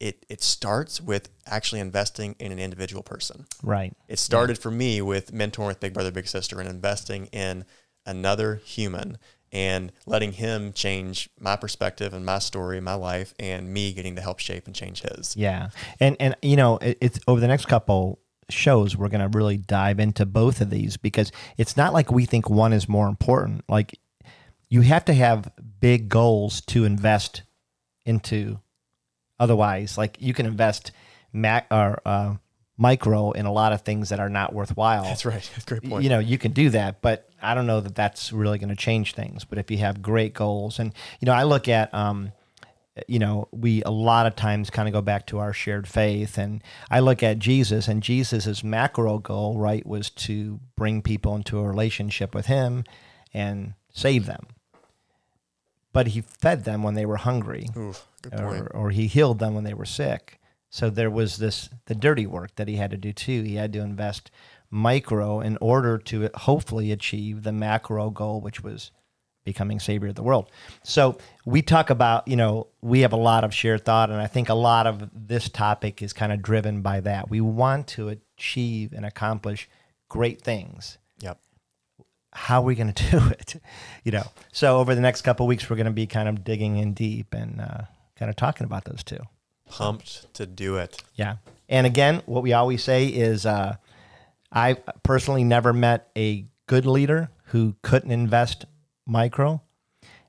it, 0.00 0.26
it 0.28 0.42
starts 0.42 1.00
with 1.00 1.28
actually 1.46 1.80
investing 1.80 2.34
in 2.40 2.50
an 2.50 2.58
individual 2.58 3.04
person 3.04 3.46
Right. 3.62 3.94
it 4.08 4.18
started 4.18 4.58
for 4.58 4.70
me 4.70 5.00
with 5.00 5.32
mentoring 5.32 5.68
with 5.68 5.78
Big 5.78 5.94
Brother 5.94 6.10
Big 6.10 6.26
Sister 6.26 6.58
and 6.58 6.68
investing 6.68 7.26
in 7.26 7.64
another 8.04 8.56
human 8.56 9.16
and 9.52 9.92
letting 10.06 10.32
him 10.32 10.72
change 10.72 11.28
my 11.38 11.56
perspective 11.56 12.14
and 12.14 12.24
my 12.24 12.38
story, 12.38 12.80
my 12.80 12.94
life, 12.94 13.34
and 13.38 13.72
me 13.72 13.92
getting 13.92 14.16
to 14.16 14.22
help 14.22 14.38
shape 14.38 14.66
and 14.66 14.74
change 14.74 15.02
his. 15.02 15.36
Yeah, 15.36 15.68
and 16.00 16.16
and 16.18 16.36
you 16.42 16.56
know, 16.56 16.78
it, 16.78 16.98
it's 17.00 17.20
over 17.28 17.40
the 17.40 17.48
next 17.48 17.66
couple 17.66 18.18
shows 18.48 18.96
we're 18.96 19.08
going 19.08 19.20
to 19.20 19.36
really 19.36 19.56
dive 19.56 19.98
into 19.98 20.26
both 20.26 20.60
of 20.60 20.70
these 20.70 20.96
because 20.96 21.32
it's 21.56 21.76
not 21.76 21.92
like 21.92 22.10
we 22.10 22.26
think 22.26 22.50
one 22.50 22.72
is 22.72 22.88
more 22.88 23.08
important. 23.08 23.64
Like 23.68 23.98
you 24.68 24.80
have 24.82 25.04
to 25.06 25.14
have 25.14 25.50
big 25.80 26.08
goals 26.08 26.60
to 26.62 26.84
invest 26.84 27.42
into. 28.04 28.58
Otherwise, 29.38 29.98
like 29.98 30.16
you 30.20 30.32
can 30.32 30.46
invest 30.46 30.92
mac 31.32 31.66
or 31.70 32.00
uh, 32.06 32.36
micro 32.76 33.32
in 33.32 33.46
a 33.46 33.52
lot 33.52 33.72
of 33.72 33.82
things 33.82 34.10
that 34.10 34.20
are 34.20 34.28
not 34.28 34.52
worthwhile. 34.52 35.04
That's 35.04 35.24
right. 35.24 35.50
That's 35.54 35.64
a 35.64 35.68
great 35.68 35.82
point. 35.82 36.04
You 36.04 36.10
know, 36.10 36.20
you 36.20 36.38
can 36.38 36.52
do 36.52 36.70
that, 36.70 37.02
but 37.02 37.28
I 37.42 37.54
don't 37.54 37.66
know 37.66 37.80
that 37.80 37.94
that's 37.94 38.32
really 38.32 38.58
going 38.58 38.68
to 38.70 38.76
change 38.76 39.14
things. 39.14 39.44
But 39.44 39.58
if 39.58 39.70
you 39.70 39.78
have 39.78 40.02
great 40.02 40.34
goals, 40.34 40.78
and 40.78 40.92
you 41.20 41.26
know, 41.26 41.32
I 41.32 41.42
look 41.42 41.68
at, 41.68 41.92
um, 41.92 42.32
you 43.08 43.18
know, 43.18 43.48
we 43.52 43.82
a 43.84 43.90
lot 43.90 44.26
of 44.26 44.36
times 44.36 44.70
kind 44.70 44.88
of 44.88 44.92
go 44.92 45.00
back 45.00 45.26
to 45.28 45.38
our 45.38 45.52
shared 45.52 45.86
faith, 45.88 46.38
and 46.38 46.62
I 46.90 47.00
look 47.00 47.22
at 47.22 47.38
Jesus, 47.38 47.88
and 47.88 48.02
Jesus's 48.02 48.62
macro 48.62 49.18
goal, 49.18 49.58
right, 49.58 49.84
was 49.86 50.10
to 50.10 50.60
bring 50.76 51.02
people 51.02 51.34
into 51.34 51.58
a 51.58 51.66
relationship 51.66 52.34
with 52.34 52.46
Him 52.46 52.84
and 53.32 53.74
save 53.92 54.26
them. 54.26 54.46
But 55.92 56.08
He 56.08 56.20
fed 56.22 56.64
them 56.64 56.82
when 56.82 56.94
they 56.94 57.06
were 57.06 57.18
hungry 57.18 57.68
Oof, 57.76 58.06
or, 58.32 58.66
or 58.74 58.90
he 58.90 59.06
healed 59.06 59.38
them 59.38 59.54
when 59.54 59.64
they 59.64 59.74
were 59.74 59.84
sick. 59.84 60.38
So 60.70 60.88
there 60.88 61.10
was 61.10 61.36
this 61.36 61.68
the 61.84 61.94
dirty 61.94 62.24
work 62.26 62.54
that 62.56 62.66
he 62.66 62.76
had 62.76 62.90
to 62.92 62.96
do 62.96 63.12
too. 63.12 63.42
He 63.42 63.56
had 63.56 63.74
to 63.74 63.80
invest 63.80 64.30
micro 64.72 65.40
in 65.40 65.58
order 65.60 65.98
to 65.98 66.28
hopefully 66.34 66.90
achieve 66.90 67.42
the 67.44 67.52
macro 67.52 68.10
goal, 68.10 68.40
which 68.40 68.62
was 68.64 68.90
becoming 69.44 69.78
savior 69.78 70.08
of 70.08 70.14
the 70.14 70.22
world. 70.22 70.48
So 70.82 71.18
we 71.44 71.62
talk 71.62 71.90
about, 71.90 72.26
you 72.26 72.36
know, 72.36 72.68
we 72.80 73.00
have 73.00 73.12
a 73.12 73.16
lot 73.16 73.44
of 73.44 73.52
shared 73.52 73.84
thought, 73.84 74.08
and 74.10 74.20
I 74.20 74.26
think 74.28 74.48
a 74.48 74.54
lot 74.54 74.86
of 74.86 75.10
this 75.14 75.48
topic 75.48 76.00
is 76.00 76.12
kind 76.12 76.32
of 76.32 76.40
driven 76.42 76.80
by 76.80 77.00
that. 77.00 77.28
We 77.28 77.40
want 77.40 77.86
to 77.88 78.08
achieve 78.08 78.92
and 78.92 79.04
accomplish 79.04 79.68
great 80.08 80.42
things 80.42 80.98
Yep. 81.20 81.38
how 82.32 82.60
are 82.60 82.64
we 82.64 82.74
going 82.74 82.92
to 82.92 83.10
do 83.10 83.28
it 83.28 83.56
you 84.04 84.12
know 84.12 84.24
so 84.52 84.78
over 84.78 84.94
the 84.94 85.00
next 85.00 85.22
couple 85.22 85.46
of 85.46 85.48
weeks 85.48 85.70
we're 85.70 85.76
going 85.76 85.86
to 85.86 85.90
be 85.92 86.06
kind 86.06 86.28
of 86.28 86.44
digging 86.44 86.76
in 86.76 86.92
deep 86.92 87.32
and 87.32 87.60
uh, 87.62 87.82
kind 88.18 88.28
of 88.28 88.36
talking 88.36 88.64
about 88.66 88.84
those 88.84 89.02
two 89.02 89.20
Pumped 89.70 90.32
to 90.34 90.44
do 90.44 90.76
it. 90.76 91.02
yeah 91.14 91.36
and 91.68 91.86
again 91.86 92.20
what 92.26 92.42
we 92.42 92.52
always 92.52 92.82
say 92.84 93.06
is 93.06 93.46
uh, 93.46 93.76
i 94.52 94.74
personally 95.02 95.44
never 95.44 95.72
met 95.72 96.10
a 96.16 96.46
good 96.66 96.86
leader 96.86 97.30
who 97.46 97.74
couldn't 97.82 98.10
invest 98.10 98.64
micro 99.06 99.60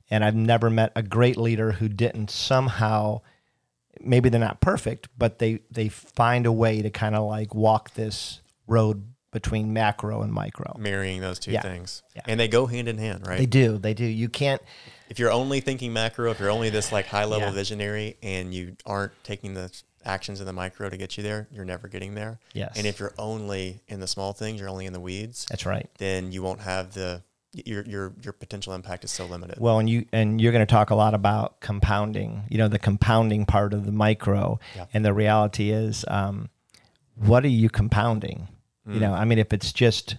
and 0.09 0.23
i've 0.23 0.35
never 0.35 0.69
met 0.69 0.91
a 0.95 1.03
great 1.03 1.37
leader 1.37 1.73
who 1.73 1.87
didn't 1.87 2.29
somehow 2.29 3.19
maybe 4.01 4.29
they're 4.29 4.39
not 4.39 4.59
perfect 4.61 5.07
but 5.17 5.39
they 5.39 5.59
they 5.71 5.87
find 5.89 6.45
a 6.45 6.51
way 6.51 6.81
to 6.81 6.89
kind 6.89 7.15
of 7.15 7.23
like 7.27 7.53
walk 7.53 7.93
this 7.93 8.41
road 8.67 9.03
between 9.31 9.73
macro 9.73 10.21
and 10.21 10.31
micro 10.31 10.75
Marrying 10.77 11.19
those 11.19 11.39
two 11.39 11.51
Yeah. 11.51 11.61
things. 11.63 12.03
Yeah. 12.15 12.21
And 12.27 12.39
they 12.39 12.47
go 12.47 12.67
hand 12.67 12.87
in 12.87 12.99
hand, 12.99 13.25
right? 13.25 13.39
they 13.39 13.47
do 13.47 13.79
they 13.79 13.95
do 13.95 14.05
you 14.05 14.29
can't 14.29 14.61
if 15.09 15.17
you're 15.19 15.31
only 15.31 15.59
thinking 15.59 15.91
macro, 15.91 16.29
if 16.31 16.39
you're 16.39 16.51
only 16.51 16.69
this 16.69 16.91
like 16.91 17.07
high 17.07 17.25
level 17.25 17.47
Yeah. 17.49 17.53
visionary 17.53 18.17
and 18.21 18.53
you 18.53 18.75
aren't 18.85 19.11
taking 19.23 19.55
the 19.55 19.71
actions 20.05 20.39
in 20.39 20.45
the 20.45 20.53
micro 20.53 20.89
to 20.89 20.97
get 20.97 21.17
you 21.17 21.23
there, 21.23 21.47
you're 21.51 21.65
never 21.65 21.87
getting 21.87 22.15
there. 22.15 22.39
Yes. 22.53 22.73
And 22.77 22.85
if 22.87 22.99
you're 22.99 23.13
only 23.17 23.81
in 23.87 23.99
the 23.99 24.07
small 24.07 24.33
things, 24.33 24.59
you're 24.59 24.69
only 24.69 24.85
in 24.85 24.93
the 24.93 24.99
weeds, 24.99 25.45
that's 25.49 25.65
right 25.65 25.89
then 25.97 26.31
you 26.31 26.41
won't 26.43 26.61
have 26.61 26.93
the 26.93 27.23
your 27.53 27.83
your 27.83 28.13
your 28.23 28.33
potential 28.33 28.73
impact 28.73 29.03
is 29.03 29.11
so 29.11 29.25
limited. 29.25 29.59
Well, 29.59 29.77
and 29.79 29.87
you 29.89 30.05
and 30.11 30.41
you're 30.41 30.51
going 30.51 30.65
to 30.65 30.71
talk 30.71 30.89
a 30.89 30.95
lot 30.95 31.13
about 31.13 31.59
compounding. 31.59 32.43
You 32.49 32.57
know, 32.57 32.67
the 32.67 32.79
compounding 32.79 33.45
part 33.45 33.73
of 33.73 33.85
the 33.85 33.91
micro, 33.91 34.59
Yeah. 34.75 34.85
and 34.93 35.05
the 35.05 35.13
reality 35.13 35.69
is, 35.69 36.03
um, 36.07 36.49
what 37.15 37.43
are 37.43 37.49
you 37.49 37.69
compounding? 37.69 38.47
You 38.85 38.99
know, 38.99 39.13
I 39.13 39.23
mean, 39.23 39.37
if 39.39 39.53
it's 39.53 39.71
just, 39.71 40.17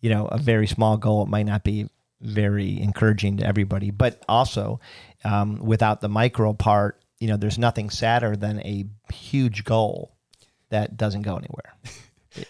you 0.00 0.08
know, 0.08 0.28
a 0.28 0.38
very 0.38 0.66
small 0.66 0.96
goal, 0.96 1.24
it 1.24 1.28
might 1.28 1.44
not 1.44 1.62
be 1.62 1.90
very 2.22 2.80
encouraging 2.80 3.36
to 3.36 3.44
everybody. 3.46 3.90
But 3.90 4.24
also, 4.28 4.80
um, 5.24 5.58
without 5.58 6.00
the 6.00 6.08
micro 6.08 6.54
part, 6.54 7.02
you 7.20 7.28
know, 7.28 7.36
there's 7.36 7.58
nothing 7.58 7.90
sadder 7.90 8.36
than 8.36 8.60
a 8.60 8.84
huge 9.12 9.64
goal 9.64 10.14
that 10.70 10.96
doesn't 10.96 11.22
go 11.22 11.36
anywhere. 11.36 11.74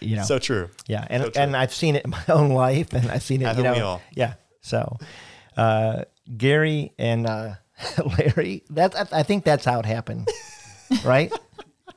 You 0.01 0.17
know, 0.17 0.23
so 0.23 0.37
true. 0.37 0.69
yeah, 0.87 1.07
and 1.09 1.23
So 1.23 1.29
true. 1.31 1.41
and 1.41 1.57
I've 1.57 1.73
seen 1.73 1.95
it 1.95 2.05
in 2.05 2.11
my 2.11 2.23
own 2.29 2.49
life, 2.49 2.93
and 2.93 3.09
I've 3.09 3.23
seen 3.23 3.37
it. 3.37 3.43
you 3.43 3.47
Haven't 3.47 3.63
know, 3.63 3.73
we 3.73 3.79
all? 3.79 4.01
yeah. 4.13 4.33
So, 4.61 4.97
uh, 5.57 6.03
Gary 6.37 6.91
and 6.99 7.25
uh, 7.25 7.55
Larry, 8.19 8.63
that 8.71 8.95
I- 8.95 9.19
I 9.21 9.23
think 9.23 9.45
that's 9.45 9.65
how 9.65 9.79
it 9.79 9.87
happened, 9.87 10.27
right? 11.03 11.31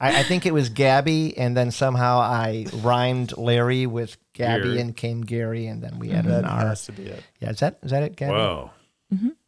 I, 0.00 0.20
I 0.20 0.22
think 0.22 0.46
it 0.46 0.54
was 0.54 0.70
Gabby, 0.70 1.36
and 1.36 1.54
then 1.54 1.70
somehow 1.70 2.20
I 2.20 2.64
rhymed 2.82 3.36
Larry 3.36 3.86
with 3.86 4.16
Gabby, 4.32 4.62
Gary. 4.62 4.80
and 4.80 4.96
came 4.96 5.20
Gary, 5.20 5.66
and 5.66 5.82
then 5.82 5.98
we 5.98 6.12
added 6.12 6.30
an 6.32 6.42
That 6.42 6.50
R. 6.50 6.68
has 6.68 6.86
to 6.86 6.92
be 6.92 7.02
it. 7.02 7.22
Yeah, 7.40 7.50
is 7.50 7.58
that 7.60 7.78
is 7.82 7.90
that 7.90 8.04
it, 8.04 8.16
Gabby? 8.16 8.32
Wow. 8.32 8.70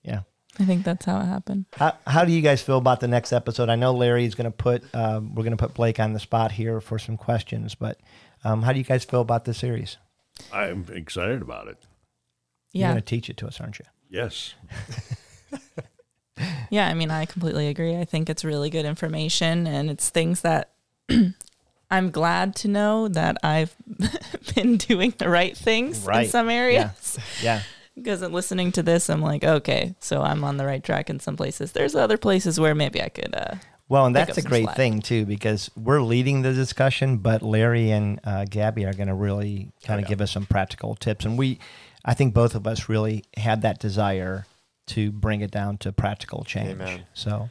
Yeah. 0.02 0.20
I 0.58 0.64
think 0.64 0.84
that's 0.84 1.04
how 1.04 1.18
it 1.20 1.24
happened. 1.24 1.64
How, 1.74 1.96
how 2.06 2.24
do 2.24 2.30
you 2.32 2.40
guys 2.40 2.62
feel 2.62 2.78
about 2.78 3.00
the 3.00 3.08
next 3.08 3.32
episode? 3.32 3.68
I 3.68 3.74
know 3.76 3.92
Larry 3.92 4.24
is 4.24 4.34
going 4.34 4.44
to 4.44 4.50
put 4.56 4.82
um, 4.94 5.34
we're 5.34 5.42
going 5.42 5.56
to 5.56 5.62
put 5.66 5.74
Blake 5.74 5.98
on 5.98 6.12
the 6.12 6.20
spot 6.20 6.52
here 6.52 6.80
for 6.80 6.98
some 6.98 7.16
questions, 7.16 7.74
but 7.74 7.98
um, 8.44 8.62
how 8.62 8.72
do 8.72 8.78
you 8.78 8.84
guys 8.84 9.04
feel 9.04 9.20
about 9.20 9.44
this 9.46 9.58
series? 9.58 9.96
I'm 10.52 10.86
excited 10.92 11.42
about 11.42 11.68
it. 11.68 11.78
Yeah. 12.72 12.78
You're 12.78 12.80
Yeah. 12.88 12.92
going 12.92 13.02
to 13.02 13.06
teach 13.06 13.30
it 13.30 13.36
to 13.38 13.46
us, 13.46 13.60
aren't 13.60 13.78
you? 13.78 13.84
Yes. 14.08 14.54
Yeah, 16.70 16.88
I 16.88 16.94
mean, 16.94 17.12
I 17.12 17.26
completely 17.26 17.68
agree. 17.68 17.96
I 17.96 18.04
think 18.04 18.28
it's 18.28 18.44
really 18.44 18.68
good 18.68 18.84
information 18.84 19.68
and 19.68 19.88
it's 19.88 20.10
things 20.10 20.40
that 20.40 20.72
I'm 21.90 22.10
glad 22.10 22.56
to 22.56 22.68
know 22.68 23.06
that 23.06 23.36
I've 23.44 23.76
been 24.56 24.76
doing 24.78 25.14
the 25.16 25.28
right 25.28 25.56
things 25.56 26.00
Right. 26.04 26.24
in 26.24 26.30
some 26.30 26.48
areas. 26.50 27.18
Yeah. 27.40 27.62
Because 27.94 28.22
in 28.22 28.32
listening 28.32 28.72
to 28.72 28.82
this, 28.82 29.08
I'm 29.08 29.22
like, 29.22 29.44
okay, 29.44 29.94
so 30.00 30.22
I'm 30.22 30.42
on 30.44 30.56
the 30.56 30.66
right 30.66 30.82
track 30.82 31.08
in 31.10 31.20
some 31.20 31.36
places. 31.36 31.72
There's 31.72 31.94
other 31.94 32.16
places 32.18 32.58
where 32.58 32.74
maybe 32.74 33.00
I 33.00 33.08
could. 33.08 33.34
Uh, 33.34 33.54
Well, 33.88 34.06
and 34.06 34.16
that's 34.16 34.38
a 34.38 34.42
great 34.42 34.64
slack. 34.64 34.76
thing 34.76 35.00
too, 35.00 35.26
because 35.26 35.70
we're 35.76 36.00
leading 36.02 36.42
the 36.42 36.52
discussion, 36.52 37.18
but 37.18 37.42
Larry 37.42 37.90
and 37.90 38.18
uh, 38.24 38.46
Gabby 38.48 38.84
are 38.84 38.94
going 38.94 39.08
to 39.08 39.14
really 39.14 39.70
kind 39.84 40.00
of 40.00 40.08
give 40.08 40.20
us 40.20 40.32
some 40.32 40.46
practical 40.46 40.94
tips, 40.96 41.24
and 41.24 41.38
we, 41.38 41.58
I 42.04 42.14
think 42.14 42.34
both 42.34 42.54
of 42.54 42.66
us 42.66 42.88
really 42.88 43.24
had 43.36 43.62
that 43.62 43.78
desire 43.78 44.46
to 44.86 45.12
bring 45.12 45.40
it 45.40 45.50
down 45.50 45.78
to 45.78 45.92
practical 45.92 46.44
change. 46.44 46.70
Amen. 46.72 47.04
So, 47.14 47.48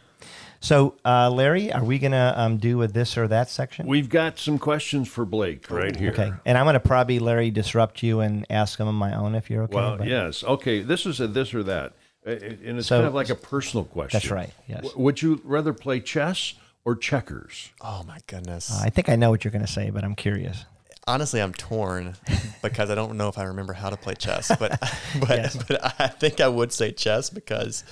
so 0.64 0.96
uh, 1.04 1.30
Larry, 1.30 1.72
are 1.74 1.84
we 1.84 2.00
going 2.00 2.14
to 2.14 2.34
um, 2.36 2.58
do 2.58 2.82
a 2.82 2.88
this 2.88 3.18
or 3.18 3.28
that 3.28 3.50
section? 3.50 3.86
We've 3.86 4.08
got 4.10 4.40
some 4.40 4.58
questions 4.58 5.08
for 5.10 5.26
Blake 5.26 5.70
right 5.70 5.96
here. 5.96 6.12
okay, 6.12 6.32
and 6.46 6.58
I'm 6.58 6.64
going 6.66 6.74
to 6.76 6.80
probably 6.80 7.20
Larry 7.20 7.52
disrupt 7.52 8.02
you 8.02 8.22
and 8.22 8.46
ask 8.50 8.78
them 8.78 8.88
on 8.88 8.96
my 8.96 9.14
own 9.16 9.36
if 9.36 9.50
you're 9.50 9.64
okay. 9.64 9.76
Well, 9.76 9.98
but- 9.98 10.08
yes. 10.08 10.44
Okay. 10.44 10.80
This 10.82 11.06
is 11.06 11.20
a 11.20 11.28
this 11.28 11.54
or 11.54 11.64
that. 11.64 11.94
Uh, 12.26 12.32
And 12.32 12.80
it's 12.80 12.88
So- 12.88 12.98
kind 12.98 13.08
of 13.08 13.14
like 13.14 13.30
a 13.30 13.36
personal 13.36 13.84
question. 13.84 14.18
That's 14.18 14.32
right, 14.32 14.52
yes. 14.68 14.84
W- 14.84 15.04
would 15.04 15.22
you 15.22 15.42
rather 15.44 15.74
play 15.74 16.00
chess 16.00 16.54
or 16.86 16.96
checkers? 16.96 17.70
Oh 17.82 18.04
my 18.08 18.20
goodness. 18.28 18.72
I 18.82 18.90
think 18.90 19.10
I 19.10 19.18
know 19.18 19.30
what 19.30 19.44
you're 19.44 19.52
going 19.52 19.66
to 19.66 19.72
say, 19.72 19.90
but 19.90 20.04
I'm 20.06 20.16
curious. 20.16 20.64
Honestly, 21.06 21.42
I'm 21.42 21.52
torn 21.54 22.16
because 22.62 22.90
I 22.90 22.96
don't 22.96 23.18
know 23.18 23.28
if 23.28 23.38
I 23.38 23.44
remember 23.44 23.74
how 23.74 23.90
to 23.90 23.98
play 23.98 24.14
chess, 24.16 24.48
but 24.58 24.80
but 25.20 25.30
Yes. 25.30 25.58
but 25.68 26.00
I 26.00 26.08
think 26.08 26.40
I 26.40 26.48
would 26.48 26.72
say 26.72 26.94
chess 26.94 27.30
because 27.30 27.84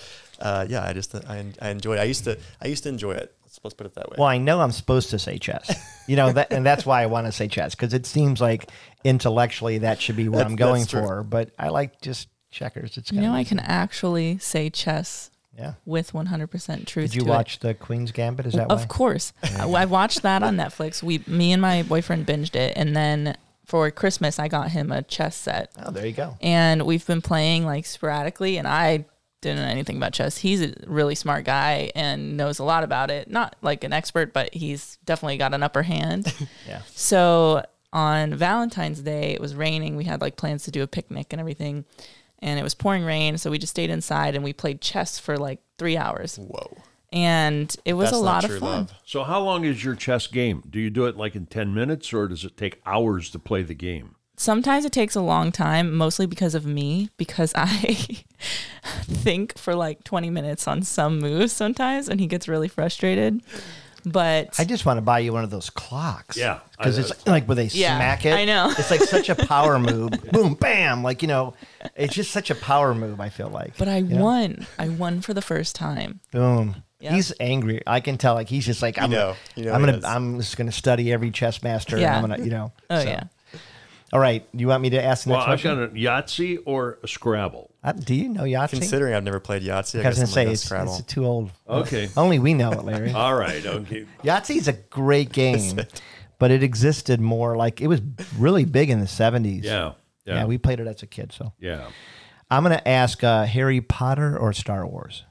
uh, 0.41 0.65
yeah, 0.67 0.83
I 0.85 0.93
just 0.93 1.13
I, 1.15 1.45
I 1.61 1.69
enjoy. 1.69 1.95
It. 1.95 1.99
I 1.99 2.03
used 2.03 2.23
to 2.25 2.37
I 2.61 2.67
used 2.67 2.83
to 2.83 2.89
enjoy 2.89 3.13
it. 3.13 3.33
Let's, 3.43 3.59
let's 3.63 3.73
put 3.73 3.85
it 3.87 3.95
that 3.95 4.09
way. 4.09 4.15
Well, 4.17 4.27
I 4.27 4.37
know 4.37 4.59
I'm 4.61 4.71
supposed 4.71 5.09
to 5.11 5.19
say 5.19 5.37
chess. 5.37 5.73
You 6.07 6.15
know, 6.17 6.31
that, 6.33 6.51
and 6.51 6.65
that's 6.65 6.85
why 6.85 7.03
I 7.03 7.05
want 7.05 7.27
to 7.27 7.31
say 7.31 7.47
chess 7.47 7.73
because 7.75 7.93
it 7.93 8.05
seems 8.05 8.41
like 8.41 8.69
intellectually 9.03 9.79
that 9.79 10.01
should 10.01 10.15
be 10.15 10.27
what 10.29 10.37
That's- 10.39 10.51
I'm 10.51 10.55
going 10.55 10.85
for. 10.85 11.23
But 11.23 11.51
I 11.57 11.69
like 11.69 12.01
just 12.01 12.27
checkers. 12.49 12.97
It's 12.97 13.11
You 13.11 13.17
kind 13.19 13.27
know, 13.27 13.33
of 13.33 13.39
I 13.39 13.43
can 13.43 13.59
actually 13.59 14.37
say 14.39 14.69
chess 14.69 15.31
yeah. 15.57 15.73
with 15.85 16.11
100% 16.13 16.85
truth. 16.87 17.11
Did 17.11 17.15
you 17.15 17.23
to 17.23 17.29
watch 17.29 17.59
the 17.59 17.73
Queen's 17.73 18.11
Gambit? 18.11 18.45
Is 18.45 18.53
that 18.53 18.63
It. 18.63 18.69
why? 18.69 18.75
Of 18.75 18.87
course, 18.87 19.31
I 19.43 19.63
I 19.69 19.85
watched 19.85 20.21
that 20.23 20.43
on 20.43 20.57
Netflix. 20.57 21.01
We, 21.03 21.23
me 21.27 21.51
and 21.53 21.61
my 21.61 21.83
boyfriend 21.83 22.25
binged 22.25 22.55
it, 22.55 22.73
and 22.75 22.95
then 22.95 23.37
for 23.65 23.89
Christmas, 23.91 24.37
I 24.39 24.47
got 24.49 24.71
him 24.71 24.91
a 24.91 25.01
chess 25.01 25.35
set, 25.35 25.71
Oh, 25.81 25.91
there 25.91 26.05
you 26.05 26.11
go. 26.13 26.35
and 26.41 26.81
we've 26.85 27.05
been 27.07 27.21
playing 27.21 27.65
like 27.65 27.85
sporadically. 27.85 28.57
And 28.57 28.67
I 28.67 29.05
didn't 29.41 29.59
know 29.59 29.67
anything 29.67 29.97
about 29.97 30.13
chess. 30.13 30.37
He's 30.37 30.61
a 30.61 30.73
really 30.87 31.15
smart 31.15 31.43
guy 31.45 31.91
and 31.95 32.37
knows 32.37 32.59
a 32.59 32.63
lot 32.63 32.83
about 32.83 33.09
it. 33.11 33.29
Not 33.29 33.55
like 33.61 33.83
an 33.83 33.91
expert, 33.93 34.33
but 34.33 34.53
he's 34.53 34.97
definitely 35.05 35.37
got 35.37 35.53
an 35.53 35.63
upper 35.63 35.83
hand. 35.83 36.33
Yeah. 36.67 36.81
So 36.93 37.63
on 37.91 38.33
Valentine's 38.35 39.01
Day, 39.01 39.31
it 39.33 39.41
was 39.41 39.55
raining. 39.55 39.95
We 39.97 40.03
had 40.05 40.21
like 40.21 40.35
plans 40.37 40.63
to 40.63 40.71
do 40.71 40.83
a 40.83 40.87
picnic 40.87 41.33
and 41.33 41.39
everything. 41.39 41.85
And 42.39 42.59
it 42.59 42.63
was 42.63 42.73
pouring 42.73 43.03
rain. 43.03 43.37
So 43.37 43.51
we 43.51 43.57
just 43.57 43.71
stayed 43.71 43.89
inside 43.89 44.35
and 44.35 44.43
we 44.43 44.53
played 44.53 44.79
chess 44.81 45.19
for 45.19 45.37
like 45.37 45.59
three 45.77 45.97
hours. 45.97 46.37
Whoa. 46.37 46.77
And 47.11 47.75
it 47.83 47.93
was 47.93 48.11
That's 48.11 48.17
a 48.17 48.23
lot 48.23 48.43
of 48.45 48.51
fun. 48.51 48.61
love. 48.61 48.93
So, 49.05 49.23
how 49.23 49.41
long 49.41 49.65
is 49.65 49.83
your 49.83 49.95
chess 49.95 50.27
game? 50.27 50.63
Do 50.69 50.79
you 50.79 50.89
do 50.89 51.05
it 51.07 51.17
like 51.17 51.35
in 51.35 51.45
10 51.45 51.73
minutes 51.73 52.13
or 52.13 52.27
does 52.29 52.45
it 52.45 52.55
take 52.55 52.81
hours 52.85 53.29
to 53.31 53.39
play 53.39 53.63
the 53.63 53.73
game? 53.73 54.15
Sometimes 54.41 54.85
it 54.85 54.91
takes 54.91 55.15
a 55.15 55.21
long 55.21 55.51
time, 55.51 55.95
mostly 55.95 56.25
because 56.25 56.55
of 56.55 56.65
me, 56.65 57.11
because 57.17 57.53
I 57.55 57.67
think 59.03 59.55
for 59.55 59.75
like 59.75 60.03
20 60.03 60.31
minutes 60.31 60.67
on 60.67 60.81
some 60.81 61.19
moves 61.19 61.51
sometimes 61.51 62.09
and 62.09 62.19
he 62.19 62.25
gets 62.25 62.47
really 62.47 62.67
frustrated. 62.67 63.43
But 64.03 64.59
I 64.59 64.65
just 64.65 64.83
want 64.83 64.97
to 64.97 65.01
buy 65.01 65.19
you 65.19 65.31
one 65.31 65.43
of 65.43 65.51
those 65.51 65.69
clocks. 65.69 66.35
Yeah, 66.35 66.61
Because 66.75 66.97
it's 66.97 67.27
like 67.27 67.45
where 67.47 67.53
they 67.53 67.65
Yeah, 67.65 67.97
smack 67.97 68.25
it. 68.25 68.33
I 68.33 68.45
know. 68.45 68.73
It's 68.75 68.89
like 68.89 69.01
such 69.01 69.29
a 69.29 69.35
power 69.35 69.77
move. 69.91 70.13
Boom, 70.31 70.55
bam. 70.55 71.03
Like, 71.03 71.21
you 71.21 71.27
know, 71.27 71.53
it's 71.95 72.15
just 72.15 72.31
such 72.31 72.49
a 72.49 72.55
power 72.55 72.95
move, 72.95 73.19
I 73.21 73.29
feel 73.29 73.49
like. 73.49 73.77
but 73.77 73.87
I 73.87 73.97
you 73.97 74.15
know? 74.15 74.23
won. 74.23 74.65
I 74.79 74.89
won 74.89 75.21
for 75.21 75.35
the 75.35 75.43
first 75.43 75.75
time. 75.75 76.19
Boom. 76.31 76.77
Yeah. 76.99 77.13
He's 77.13 77.31
angry. 77.39 77.83
I 77.85 77.99
can 77.99 78.17
tell. 78.17 78.33
Like 78.33 78.49
he's 78.49 78.65
just 78.65 78.81
like 78.81 78.99
I'm. 78.99 79.11
know. 79.11 79.35
You 79.55 79.65
know 79.65 79.73
I'm 79.73 79.81
he 79.81 79.85
gonna. 79.85 79.97
is. 79.99 80.03
I'm 80.03 80.39
just 80.39 80.57
gonna 80.57 80.71
study 80.71 81.13
every 81.13 81.29
chess 81.29 81.61
master. 81.61 81.99
Yeah. 81.99 82.15
I'm 82.15 82.21
gonna. 82.21 82.43
You 82.43 82.49
know. 82.49 82.73
Oh 82.89 83.03
so. 83.03 83.07
yeah. 83.07 83.23
All 84.13 84.19
right. 84.19 84.45
You 84.53 84.67
want 84.67 84.81
me 84.83 84.89
to 84.91 85.01
ask 85.03 85.23
the 85.23 85.31
Well, 85.31 85.39
next 85.39 85.49
I've 85.49 85.61
question? 85.61 85.79
got 85.79 86.17
a 86.19 86.23
Yahtzee 86.23 86.59
or 86.65 86.99
a 87.03 87.07
Scrabble. 87.07 87.71
Uh, 87.83 87.93
do 87.93 88.13
you 88.13 88.27
know 88.29 88.43
Yahtzee? 88.43 88.71
Considering 88.71 89.13
I've 89.13 89.23
never 89.23 89.39
played 89.39 89.63
Yahtzee, 89.63 89.69
I, 89.69 89.71
I 89.71 89.75
was 89.77 89.85
guess 89.85 90.01
gonna 90.01 90.09
I'm 90.09 90.15
gonna 90.15 90.27
say 90.27 90.51
it's, 90.51 90.61
Scrabble. 90.63 90.95
it's 90.97 91.05
too 91.13 91.25
old. 91.25 91.51
Okay. 91.67 92.09
Only 92.17 92.39
we 92.39 92.53
know 92.53 92.71
it, 92.71 92.83
Larry. 92.83 93.11
All 93.15 93.33
right. 93.35 93.65
Okay. 93.65 94.05
Yahtzee's 94.23 94.67
a 94.67 94.73
great 94.73 95.31
game, 95.33 95.79
but 96.39 96.51
it 96.51 96.61
existed 96.61 97.21
more 97.21 97.55
like 97.55 97.79
it 97.81 97.87
was 97.87 98.01
really 98.37 98.65
big 98.65 98.89
in 98.89 98.99
the 98.99 99.05
70s. 99.05 99.63
Yeah. 99.63 99.93
Yeah, 100.25 100.35
Yeah. 100.35 100.45
we 100.45 100.57
played 100.57 100.79
it 100.79 100.87
as 100.87 101.01
a 101.03 101.07
kid. 101.07 101.31
So 101.31 101.53
yeah. 101.59 101.87
I'm 102.51 102.63
gonna 102.63 102.81
ask 102.85 103.23
uh, 103.23 103.45
Harry 103.45 103.79
Potter 103.81 104.37
or 104.37 104.51
Star 104.53 104.85
Wars. 104.85 105.23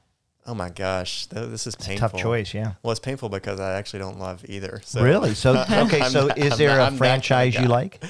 oh 0.47 0.55
my 0.55 0.69
gosh, 0.71 1.27
this 1.27 1.67
is 1.67 1.75
painful. 1.75 2.09
Tough 2.09 2.19
choice. 2.19 2.51
Yeah. 2.53 2.73
Well, 2.81 2.91
it's 2.91 2.99
painful 2.99 3.29
because 3.29 3.59
I 3.59 3.73
actually 3.75 3.99
don't 3.99 4.19
love 4.19 4.43
either. 4.49 4.81
So 4.83 5.03
really? 5.03 5.35
So 5.35 5.55
okay. 5.69 6.01
So 6.09 6.27
not- 6.27 6.37
is 6.39 6.53
I'm 6.53 6.57
there 6.57 6.69
not- 6.69 6.79
a 6.79 6.79
I'm 6.79 6.79
that 6.79 6.83
kind 6.83 6.93
of 6.93 6.97
franchise 6.97 7.55
you 7.55 7.67
like, 7.67 8.03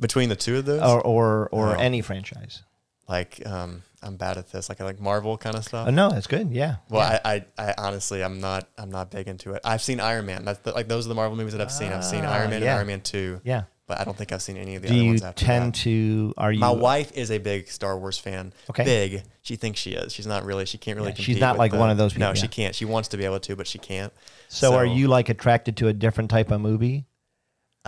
between 0.00 0.28
the 0.28 0.36
two 0.36 0.56
of 0.58 0.64
those, 0.64 0.82
or 0.82 1.00
or, 1.00 1.48
or 1.50 1.68
Oh. 1.76 1.78
any 1.80 2.00
franchise? 2.02 2.62
like 3.08 3.40
um, 3.46 3.82
I'm 4.02 4.16
bad 4.16 4.36
at 4.36 4.52
this. 4.52 4.68
Like 4.68 4.80
I 4.82 4.84
like 4.84 5.00
Marvel 5.00 5.38
kind 5.38 5.56
of 5.56 5.64
stuff. 5.64 5.88
Oh 5.88 5.90
no, 5.90 6.10
that's 6.10 6.26
good. 6.26 6.50
Yeah. 6.50 6.76
Well, 6.90 7.00
I, 7.24 7.44
I, 7.58 7.70
I 7.70 7.74
honestly, 7.78 8.22
I'm 8.22 8.38
not, 8.40 8.68
I'm 8.76 8.90
not 8.90 9.10
big 9.10 9.28
into 9.28 9.54
it. 9.54 9.62
I've 9.64 9.80
seen 9.82 9.98
Iron 9.98 10.26
Man. 10.26 10.44
That's 10.44 10.58
the, 10.60 10.72
like 10.72 10.88
those 10.88 11.06
are 11.06 11.08
the 11.08 11.14
Marvel 11.14 11.34
movies 11.36 11.52
that 11.54 11.62
I've 11.62 11.72
seen. 11.72 11.90
I've 11.90 12.04
seen 12.04 12.24
Ah, 12.26 12.32
Iron 12.34 12.50
Man 12.50 12.60
yeah. 12.60 12.68
and 12.72 12.76
Iron 12.78 12.86
Man 12.86 13.00
Two. 13.00 13.40
Yeah. 13.44 13.62
But 13.86 13.98
I 13.98 14.04
don't 14.04 14.14
think 14.14 14.32
I've 14.32 14.42
seen 14.42 14.58
any 14.58 14.74
of 14.76 14.82
the 14.82 14.88
Do 14.88 14.92
other 14.94 15.02
you 15.02 15.08
ones 15.08 15.22
after 15.22 15.46
tend 15.46 15.72
that. 15.72 15.78
to? 15.80 16.34
Are 16.36 16.52
you? 16.52 16.58
My 16.60 16.68
wife 16.70 17.10
is 17.16 17.30
a 17.30 17.38
big 17.38 17.68
Star 17.70 17.98
Wars 17.98 18.18
fan. 18.18 18.52
Okay. 18.68 18.84
Big. 18.84 19.22
She 19.40 19.56
thinks 19.56 19.80
she 19.80 19.92
is. 19.92 20.12
She's 20.12 20.26
not 20.26 20.44
really. 20.44 20.66
She 20.66 20.76
can't 20.76 20.98
really. 20.98 21.12
Yeah, 21.12 21.24
she's 21.24 21.40
not 21.40 21.56
like 21.56 21.72
the- 21.72 21.78
one 21.78 21.88
of 21.88 21.96
those 21.96 22.12
people. 22.12 22.28
No, 22.28 22.34
she 22.34 22.48
can't. 22.48 22.74
She 22.74 22.84
wants 22.84 23.08
to 23.08 23.16
be 23.16 23.24
able 23.24 23.40
to, 23.40 23.56
but 23.56 23.66
she 23.66 23.78
can't. 23.78 24.12
So, 24.48 24.74
are 24.74 24.84
you 24.84 25.08
like 25.08 25.30
attracted 25.30 25.78
to 25.78 25.88
a 25.88 25.94
different 25.94 26.28
type 26.28 26.50
of 26.50 26.60
movie? 26.60 27.06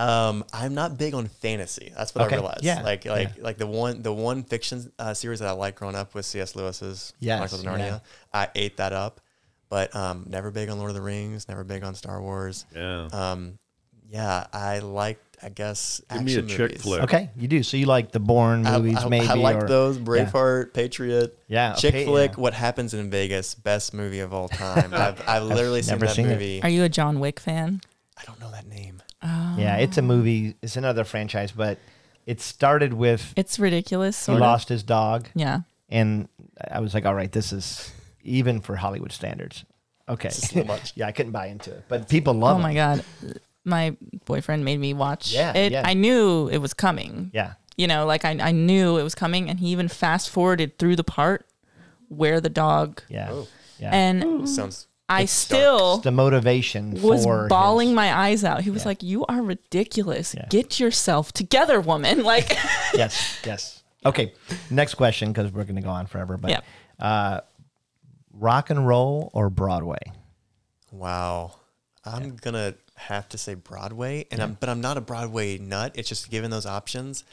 Um, 0.01 0.45
I'm 0.53 0.75
not 0.75 0.97
big 0.99 1.15
on 1.15 1.27
fantasy. 1.29 1.93
That's 1.97 2.15
what 2.15 2.27
Okay, 2.27 2.37
I 2.37 2.39
realized. 2.39 2.65
yeah, 2.65 2.83
Like, 2.83 3.05
like, 3.05 3.41
like 3.41 3.59
the 3.59 3.67
one, 3.67 4.03
the 4.03 4.13
one 4.13 4.43
fiction 4.45 4.91
uh, 4.99 5.15
series 5.15 5.41
that 5.41 5.49
I 5.49 5.53
liked 5.53 5.79
growing 5.79 5.95
up 5.97 6.15
was 6.15 6.27
C.S. 6.27 6.57
Lewis's 6.57 7.13
Yes, 7.21 7.39
Chronicles 7.39 7.61
of 7.65 7.67
Narnia. 7.73 7.79
yeah. 7.87 7.99
I 8.33 8.49
ate 8.55 8.77
that 8.79 8.93
up, 8.93 9.21
but 9.69 9.95
um, 9.95 10.27
never 10.29 10.51
big 10.51 10.69
on 10.71 10.79
Lord 10.79 10.91
of 10.91 10.97
the 10.97 11.03
Rings. 11.03 11.49
Never 11.49 11.65
big 11.65 11.83
on 11.85 11.95
Star 11.95 12.21
Wars. 12.23 12.65
Yeah. 12.75 13.09
Um, 13.13 13.59
yeah, 14.09 14.47
I 14.53 14.79
liked. 14.81 15.21
I 15.43 15.49
guess 15.49 16.03
Give 16.13 16.23
me 16.23 16.35
a 16.35 16.39
action 16.41 16.49
chick 16.49 16.59
movies. 16.71 16.83
flick. 16.83 17.03
Okay, 17.05 17.31
you 17.35 17.49
do. 17.49 17.63
So 17.63 17.79
you 17.79 17.87
like 17.87 18.13
the 18.13 18.21
Bourne 18.21 18.63
movies, 18.63 18.99
I, 18.99 19.09
maybe? 19.09 19.27
I 19.27 19.35
like 19.35 19.57
or- 19.57 19.67
those. 19.69 19.97
yeah. 19.97 20.05
Braveheart, 20.05 20.75
Patriot, 20.75 21.39
Yeah, 21.49 21.73
chick 21.75 21.95
okay, 21.95 22.05
flick. 22.05 22.33
yeah. 22.33 22.37
What 22.41 22.53
happens 22.53 22.93
in 22.93 23.09
Vegas? 23.11 23.55
Best 23.55 23.95
movie 23.95 24.21
of 24.21 24.35
all 24.35 24.49
time. 24.51 24.93
I've, 24.95 25.27
I've 25.27 25.43
literally 25.45 25.81
seen 25.81 25.93
never 25.93 26.07
that 26.07 26.15
seen 26.15 26.27
it. 26.27 26.31
movie. 26.33 26.63
Are 26.63 26.69
you 26.69 26.85
a 26.85 26.91
John 26.91 27.21
Wick 27.21 27.41
fan? 27.41 27.81
I 28.19 28.25
don't 28.25 28.39
know 28.39 28.51
that 28.51 28.67
name. 28.67 29.03
Yeah, 29.23 29.77
it's 29.77 29.99
a 29.99 30.03
movie. 30.03 30.55
It's 30.63 30.77
another 30.77 31.05
franchise, 31.05 31.53
but 31.53 31.79
it 32.27 32.41
started 32.41 32.93
with 32.95 33.33
It's 33.37 33.59
ridiculous. 33.59 34.19
he 34.19 34.25
Sort 34.25 34.37
of. 34.37 34.41
lost 34.43 34.69
his 34.69 34.83
dog, 34.83 35.29
Yeah. 35.35 35.61
and 35.89 36.29
I 36.71 36.81
was 36.81 36.95
like, 36.95 37.05
all 37.07 37.15
right, 37.15 37.31
this 37.33 37.53
is 37.53 37.93
even 38.23 38.61
for 38.61 38.77
Hollywood 38.77 39.13
standards. 39.13 39.65
Okay, 40.09 40.29
This 40.29 40.43
is 40.45 40.51
so 40.51 40.65
much. 40.65 40.93
yeah, 40.97 41.07
I 41.07 41.13
couldn't 41.13 41.33
buy 41.33 41.47
into 41.47 41.71
it, 41.73 41.85
but 41.89 42.09
people 42.09 42.35
oh 42.35 42.39
love 42.39 42.57
Oh 42.57 42.61
it. 42.61 42.63
my 42.63 42.75
god. 42.75 43.05
My 43.65 43.97
boyfriend 44.25 44.65
made 44.65 44.79
me 44.79 44.95
watch 44.95 45.33
Yeah, 45.33 45.53
it. 45.55 45.73
yeah. 45.73 45.83
I 45.85 45.95
knew 45.95 46.49
it 46.49 46.59
was 46.59 46.73
coming. 46.75 47.31
Yeah, 47.35 47.53
You 47.77 47.87
know, 47.87 48.07
like 48.07 48.25
I, 48.25 48.31
I 48.41 48.53
knew 48.53 48.97
it 48.97 49.03
was 49.03 49.15
coming, 49.15 49.49
and 49.51 49.61
he 49.61 49.69
even 49.69 49.89
fast 49.89 50.31
forwarded 50.31 50.79
through 50.79 50.97
the 50.97 51.05
part 51.05 51.47
where 52.09 52.41
the 52.41 52.49
dog 52.49 53.03
yeah, 53.09 53.29
Oh. 53.31 53.47
yeah. 53.79 53.91
and 53.95 54.49
Sounds. 54.49 54.87
I 55.11 55.23
it's 55.23 55.33
still 55.33 55.99
the 55.99 56.11
motivation 56.13 57.01
was 57.03 57.25
for 57.25 57.49
bawling 57.49 57.89
his- 57.89 57.95
my 57.97 58.15
eyes 58.15 58.45
out. 58.45 58.63
He 58.63 58.71
was 58.71 58.83
Yeah. 58.83 58.89
like, 58.89 59.03
"You 59.03 59.27
are 59.27 59.43
ridiculous. 59.43 60.35
Yeah. 60.35 60.47
Get 60.49 60.79
yourself 60.81 61.33
together, 61.33 61.81
woman." 61.81 62.23
Like, 62.31 62.57
yes, 62.95 63.39
yes. 63.45 63.83
Okay, 64.07 64.33
next 64.71 64.95
question 64.95 65.33
because 65.33 65.53
we're 65.53 65.65
going 65.65 65.77
to 65.77 65.83
go 65.83 65.91
on 65.91 66.07
forever. 66.07 66.37
But 66.37 66.51
Yeah. 66.53 66.61
uh, 66.99 67.41
rock 68.33 68.71
and 68.71 68.87
roll 68.87 69.31
or 69.35 69.51
Broadway? 69.51 69.99
Wow. 70.93 71.55
I'm 72.05 72.37
gonna 72.37 72.75
have 72.97 73.29
to 73.31 73.39
say 73.39 73.55
Broadway, 73.55 74.27
and 74.31 74.43
I'm 74.43 74.57
but 74.59 74.69
I'm 74.69 74.81
not 74.81 74.97
a 74.97 75.01
Broadway 75.03 75.59
nut. 75.59 75.93
It's 75.97 76.09
just 76.09 76.31
given 76.31 76.51
those 76.51 76.65
options, 76.67 77.25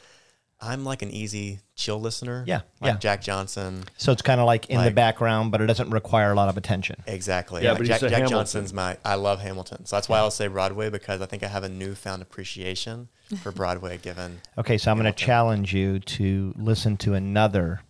I'm 0.60 0.84
like 0.84 1.02
an 1.02 1.10
easy 1.10 1.60
chill 1.76 2.00
listener. 2.00 2.42
Yeah, 2.46 2.62
like 2.80 2.94
yeah. 2.94 2.98
Jack 2.98 3.22
Johnson. 3.22 3.84
So 3.96 4.10
it's 4.10 4.22
kind 4.22 4.40
of 4.40 4.46
like 4.46 4.68
in 4.68 4.82
the 4.82 4.90
background, 4.90 5.52
but 5.52 5.60
it 5.60 5.66
doesn't 5.66 5.90
require 5.90 6.32
a 6.32 6.34
lot 6.34 6.48
of 6.48 6.56
attention. 6.56 6.96
Exactly. 7.06 7.62
Yeah, 7.62 7.70
Like 7.70 7.78
but 7.78 7.86
Jack, 7.86 8.00
Jack 8.00 8.28
Johnson's 8.28 8.72
my. 8.72 8.96
I 9.04 9.14
love 9.14 9.40
Hamilton, 9.40 9.86
so 9.86 9.96
that's 9.96 10.08
why 10.08 10.18
I'll 10.18 10.32
say 10.32 10.48
Broadway 10.48 10.90
because 10.90 11.20
I 11.20 11.26
think 11.26 11.44
I 11.44 11.48
have 11.48 11.62
a 11.62 11.68
newfound 11.68 12.22
appreciation 12.22 13.08
for 13.42 13.52
Broadway. 13.52 13.98
Given 13.98 14.40
Okay, 14.56 14.78
so 14.78 14.90
I'm 14.90 14.98
going 14.98 15.12
to 15.12 15.24
challenge 15.24 15.72
you 15.72 16.00
to 16.00 16.52
listen 16.56 16.96
to 16.98 17.14
another 17.14 17.80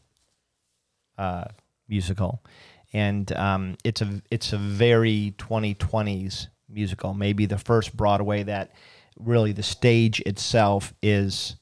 uh, 1.17 1.45
musical, 1.89 2.45
and 2.93 3.33
um, 3.33 3.77
it's 3.83 4.03
a 4.03 4.21
it's 4.31 4.53
a 4.53 4.59
very 4.59 5.35
2020s 5.39 6.49
musical. 6.69 7.15
Maybe 7.15 7.47
the 7.47 7.59
first 7.59 7.97
Broadway 7.97 8.43
that 8.43 8.73
really 9.19 9.53
the 9.53 9.63
stage 9.63 10.21
itself 10.21 10.93
is 11.03 11.57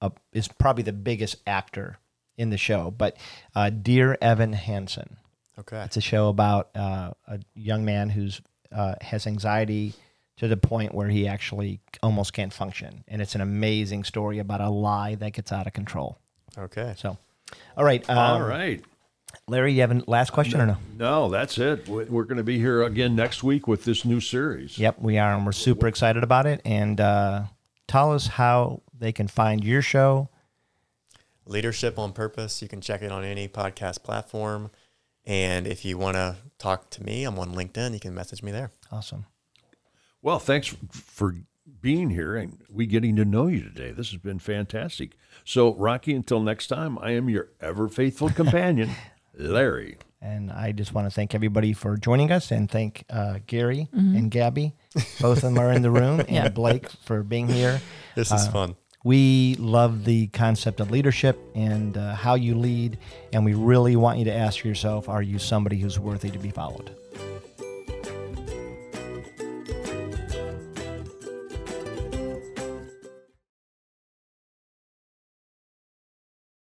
a, 0.00 0.12
is 0.32 0.48
probably 0.48 0.82
the 0.82 0.92
biggest 0.92 1.36
actor 1.46 1.98
in 2.36 2.50
the 2.50 2.58
show. 2.58 2.90
But 2.90 3.16
uh, 3.54 3.70
Dear 3.70 4.16
Evan 4.20 4.52
Hansen. 4.52 5.16
okay, 5.58 5.82
It's 5.84 5.96
a 5.96 6.00
show 6.02 6.28
about 6.28 6.70
uh, 6.74 7.12
a 7.26 7.40
young 7.54 7.84
man 7.84 8.10
who's 8.10 8.40
uh, 8.72 8.94
has 9.00 9.26
anxiety 9.26 9.94
to 10.38 10.48
the 10.48 10.56
point 10.56 10.94
where 10.94 11.08
he 11.08 11.26
actually 11.26 11.80
almost 12.02 12.32
can't 12.34 12.52
function, 12.52 13.04
and 13.08 13.22
it's 13.22 13.34
an 13.34 13.40
amazing 13.40 14.04
story 14.04 14.38
about 14.38 14.60
a 14.60 14.68
lie 14.68 15.14
that 15.14 15.32
gets 15.32 15.50
out 15.52 15.66
of 15.66 15.72
control. 15.72 16.18
okay. 16.58 16.92
So, 16.98 17.16
all 17.76 17.84
right, 17.84 18.08
um, 18.10 18.18
All 18.18 18.42
right. 18.42 18.82
Larry, 19.48 19.74
you 19.74 19.80
have 19.82 19.92
a 19.92 20.02
last 20.06 20.30
question 20.32 20.60
or 20.60 20.66
no? 20.66 20.76
No, 20.96 21.28
that's 21.30 21.58
it. 21.58 21.88
We- 21.88 22.04
We're 22.04 22.24
going 22.24 22.38
to 22.38 22.42
be 22.44 22.58
here 22.58 22.82
again 22.82 23.14
next 23.16 23.42
week 23.42 23.66
with 23.68 23.84
this 23.84 24.04
new 24.04 24.20
series. 24.20 24.78
Yep, 24.78 24.96
we 25.00 25.18
are, 25.18 25.34
and 25.34 25.44
we're 25.46 25.52
super 25.52 25.86
excited 25.86 26.22
about 26.22 26.46
it. 26.46 26.60
And 26.64 27.00
uh, 27.00 27.44
tell 27.86 28.12
us 28.12 28.26
how 28.26 28.82
they 28.98 29.12
can 29.12 29.28
find 29.28 29.62
your 29.64 29.82
show. 29.82 30.28
Leadership 31.46 31.98
on 31.98 32.12
Purpose. 32.12 32.60
You 32.62 32.68
can 32.68 32.80
check 32.80 33.02
it 33.02 33.12
on 33.12 33.24
any 33.24 33.46
podcast 33.48 34.02
platform, 34.02 34.70
and 35.24 35.66
if 35.66 35.84
you 35.84 35.96
want 35.96 36.16
to 36.16 36.36
talk 36.58 36.90
to 36.90 37.02
me, 37.04 37.24
I'm 37.24 37.38
on 37.38 37.54
LinkedIn. 37.54 37.92
You 37.94 38.00
can 38.00 38.14
message 38.14 38.42
me 38.42 38.50
there. 38.52 38.72
Awesome. 38.90 39.26
Well, 40.22 40.38
thanks 40.40 40.74
for 40.92 41.36
being 41.80 42.10
here 42.10 42.36
and 42.36 42.58
we 42.68 42.86
getting 42.86 43.14
to 43.16 43.24
know 43.24 43.46
you 43.48 43.60
today. 43.62 43.90
This 43.92 44.10
has 44.10 44.20
been 44.20 44.38
fantastic. 44.38 45.12
So, 45.44 45.74
Rocky, 45.74 46.14
until 46.14 46.40
next 46.40 46.68
time, 46.68 46.98
I 47.00 47.10
am 47.12 47.28
your 47.28 47.48
ever 47.60 47.88
faithful 47.88 48.30
companion, 48.42 48.90
Larry. 49.36 49.98
And 50.20 50.50
I 50.50 50.72
just 50.72 50.94
want 50.94 51.06
to 51.06 51.10
thank 51.14 51.34
everybody 51.34 51.72
for 51.72 51.96
joining 51.96 52.32
us 52.32 52.50
and 52.50 52.68
thank 52.68 53.04
uh, 53.10 53.38
Gary 53.46 53.88
and 53.92 54.30
Gabby. 54.30 54.74
Both 55.20 55.38
of 55.38 55.42
them 55.42 55.58
are 55.58 55.70
in 55.70 55.82
the 55.82 55.90
room, 55.90 56.22
and 56.28 56.52
Blake 56.54 56.88
for 57.04 57.22
being 57.22 57.46
here. 57.48 57.80
This 58.16 58.32
is 58.32 58.46
Uh, 58.48 58.50
fun. 58.50 58.76
We 59.06 59.54
love 59.60 60.04
the 60.04 60.26
concept 60.26 60.80
of 60.80 60.90
leadership 60.90 61.38
and 61.54 61.96
uh, 61.96 62.16
how 62.16 62.34
you 62.34 62.56
lead, 62.56 62.98
and 63.32 63.44
we 63.44 63.54
really 63.54 63.94
want 63.94 64.18
you 64.18 64.24
to 64.24 64.32
ask 64.32 64.64
yourself 64.64 65.08
are 65.08 65.22
you 65.22 65.38
somebody 65.38 65.78
who's 65.78 65.96
worthy 65.96 66.28
to 66.28 66.40
be 66.40 66.50
followed? 66.50 66.90